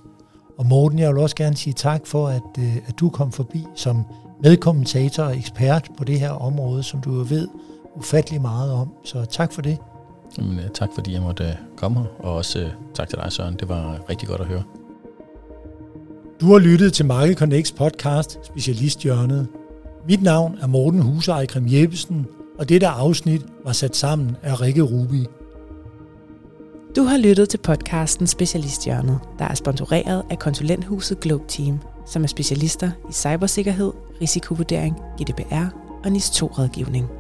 Og 0.60 0.66
Morten, 0.66 0.98
jeg 0.98 1.14
vil 1.14 1.22
også 1.22 1.36
gerne 1.36 1.56
sige 1.56 1.74
tak 1.74 2.06
for, 2.06 2.28
at, 2.28 2.42
øh, 2.58 2.76
at 2.76 3.00
du 3.00 3.08
kom 3.08 3.32
forbi 3.32 3.66
som 3.74 4.04
medkommentator 4.42 5.22
og 5.22 5.36
ekspert 5.36 5.88
på 5.98 6.04
det 6.04 6.20
her 6.20 6.30
område, 6.30 6.82
som 6.82 7.00
du 7.00 7.14
jo 7.14 7.26
ved 7.28 7.48
ufattelig 7.96 8.40
meget 8.40 8.72
om. 8.72 8.92
Så 9.04 9.24
tak 9.24 9.52
for 9.52 9.62
det. 9.62 9.78
Jamen, 10.38 10.58
øh, 10.58 10.64
tak 10.74 10.88
fordi 10.94 11.12
jeg 11.12 11.22
måtte 11.22 11.44
øh, 11.44 11.54
komme 11.76 12.00
her, 12.00 12.06
og 12.18 12.34
også 12.34 12.68
tak 12.94 13.08
til 13.08 13.18
dig, 13.18 13.32
Søren. 13.32 13.56
Det 13.60 13.68
var 13.68 14.00
rigtig 14.10 14.28
godt 14.28 14.40
at 14.40 14.46
høre. 14.46 14.62
Du 16.40 16.52
har 16.52 16.58
lyttet 16.58 16.92
til 16.92 17.06
Market 17.06 17.38
Connects 17.38 17.72
podcast, 17.72 18.38
Specialisthjørnet. 18.42 19.48
Mit 20.08 20.22
navn 20.22 20.58
er 20.62 20.66
Morten 20.66 21.00
Huse 21.00 21.32
Ejkrem 21.32 21.66
Jeppesen, 21.68 22.26
og 22.58 22.68
dette 22.68 22.86
afsnit 22.86 23.42
var 23.64 23.72
sat 23.72 23.96
sammen 23.96 24.36
af 24.42 24.60
Rikke 24.60 24.82
Rubi. 24.82 25.26
Du 26.96 27.02
har 27.02 27.18
lyttet 27.18 27.48
til 27.48 27.58
podcasten 27.58 28.26
Specialisthjørnet, 28.26 29.20
der 29.38 29.44
er 29.44 29.54
sponsoreret 29.54 30.22
af 30.30 30.38
konsulenthuset 30.38 31.20
Globe 31.20 31.44
Team, 31.48 31.78
som 32.06 32.22
er 32.22 32.26
specialister 32.26 32.90
i 33.10 33.12
cybersikkerhed, 33.12 33.92
risikovurdering, 34.20 34.96
GDPR 35.20 35.66
og 36.04 36.12
NIS 36.12 36.30
2-rådgivning. 36.30 37.19